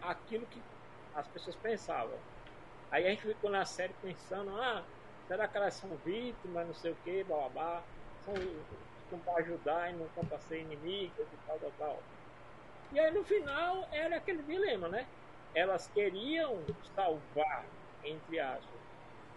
[0.00, 0.60] aquilo que
[1.14, 2.18] as pessoas pensavam.
[2.90, 4.84] Aí a gente ficou na série pensando, ah,
[5.26, 7.82] será que elas são vítimas, não sei o que, blá,
[8.24, 8.34] são,
[9.24, 12.02] para ajudar e não estão para ser inimigas e tal, tal, tal.
[12.92, 15.06] E aí no final era aquele dilema, né?
[15.54, 17.66] Elas queriam salvar,
[18.04, 18.80] entre aspas,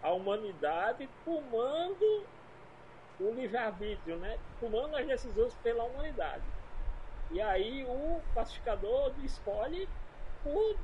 [0.02, 2.26] a humanidade tomando
[3.18, 4.38] o livre-arbítrio, né?
[4.60, 6.44] tomando as decisões pela humanidade.
[7.30, 9.88] E aí o pacificador escolhe
[10.42, 10.76] por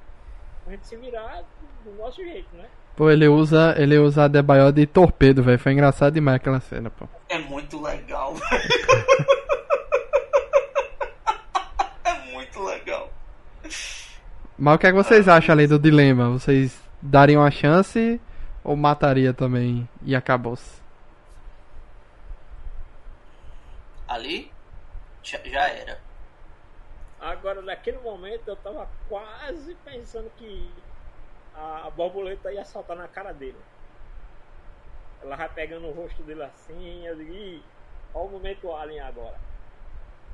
[0.66, 1.42] a gente se virar
[1.84, 2.70] do nosso jeito, né?
[2.96, 5.58] Pô, ele usa, ele usa a Debaio de torpedo, velho.
[5.58, 7.08] Foi engraçado demais aquela cena, pô.
[7.28, 8.34] É muito legal.
[12.04, 13.10] é muito legal.
[14.58, 16.28] Mas o que é que vocês ah, acham ali do dilema?
[16.30, 18.20] Vocês dariam a chance
[18.62, 20.82] ou mataria também e acabou-se?
[24.06, 24.52] Ali
[25.22, 25.98] já era.
[27.20, 30.68] Agora, naquele momento, eu tava quase pensando que
[31.54, 33.58] a, borboleta ia saltar na cara dele.
[35.22, 37.62] Ela vai pegando o rosto dele assim, eu digo, Ih,
[38.14, 39.38] olha o momento Alien agora.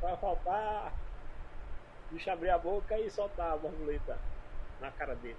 [0.00, 0.92] Vai faltar
[2.10, 4.18] o bicho abrir a boca e soltar a borboleta
[4.80, 5.36] na cara dele.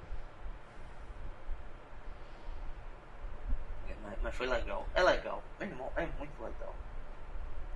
[3.89, 4.85] É, mas foi legal.
[4.93, 5.41] É legal.
[5.59, 6.75] É, é muito legal.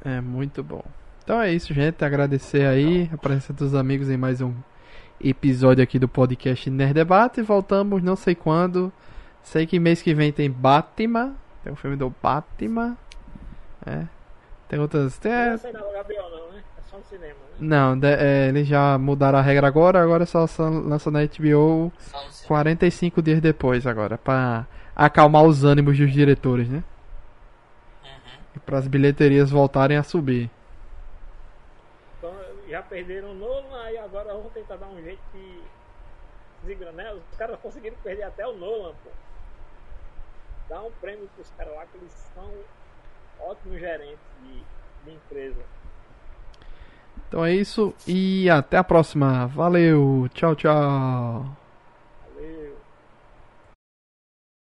[0.05, 0.83] É muito bom.
[1.23, 2.03] Então é isso, gente.
[2.03, 4.53] Agradecer aí a presença dos amigos em mais um
[5.23, 7.41] episódio aqui do podcast Nerd Debate.
[7.41, 8.91] Voltamos não sei quando.
[9.41, 11.33] Sei que mês que vem tem Batman.
[11.63, 12.97] Tem um filme do Batman.
[13.85, 14.03] É.
[14.67, 15.17] Tem outras.
[15.17, 15.31] Tem...
[15.31, 16.61] Não sei Gabriel, não, né?
[16.77, 17.55] É só no cinema, né?
[17.59, 20.01] Não, de, é, eles já mudaram a regra agora.
[20.01, 21.91] Agora só lança na HBO
[22.47, 24.17] 45 dias depois agora.
[24.17, 26.83] Pra acalmar os ânimos dos diretores, né?
[28.55, 30.49] e para as bilheterias voltarem a subir.
[32.73, 36.75] Já perderam Nolan e agora vão tentar dar um jeito de.
[36.75, 37.13] Né?
[37.13, 39.11] Os caras conseguiram perder até o Nolan, pô.
[40.67, 42.51] Dá um prêmio pros caras lá que eles são
[43.41, 44.63] ótimos gerentes de,
[45.05, 45.61] de empresa.
[47.27, 49.45] Então é isso e até a próxima.
[49.45, 51.62] Valeu, tchau, tchau.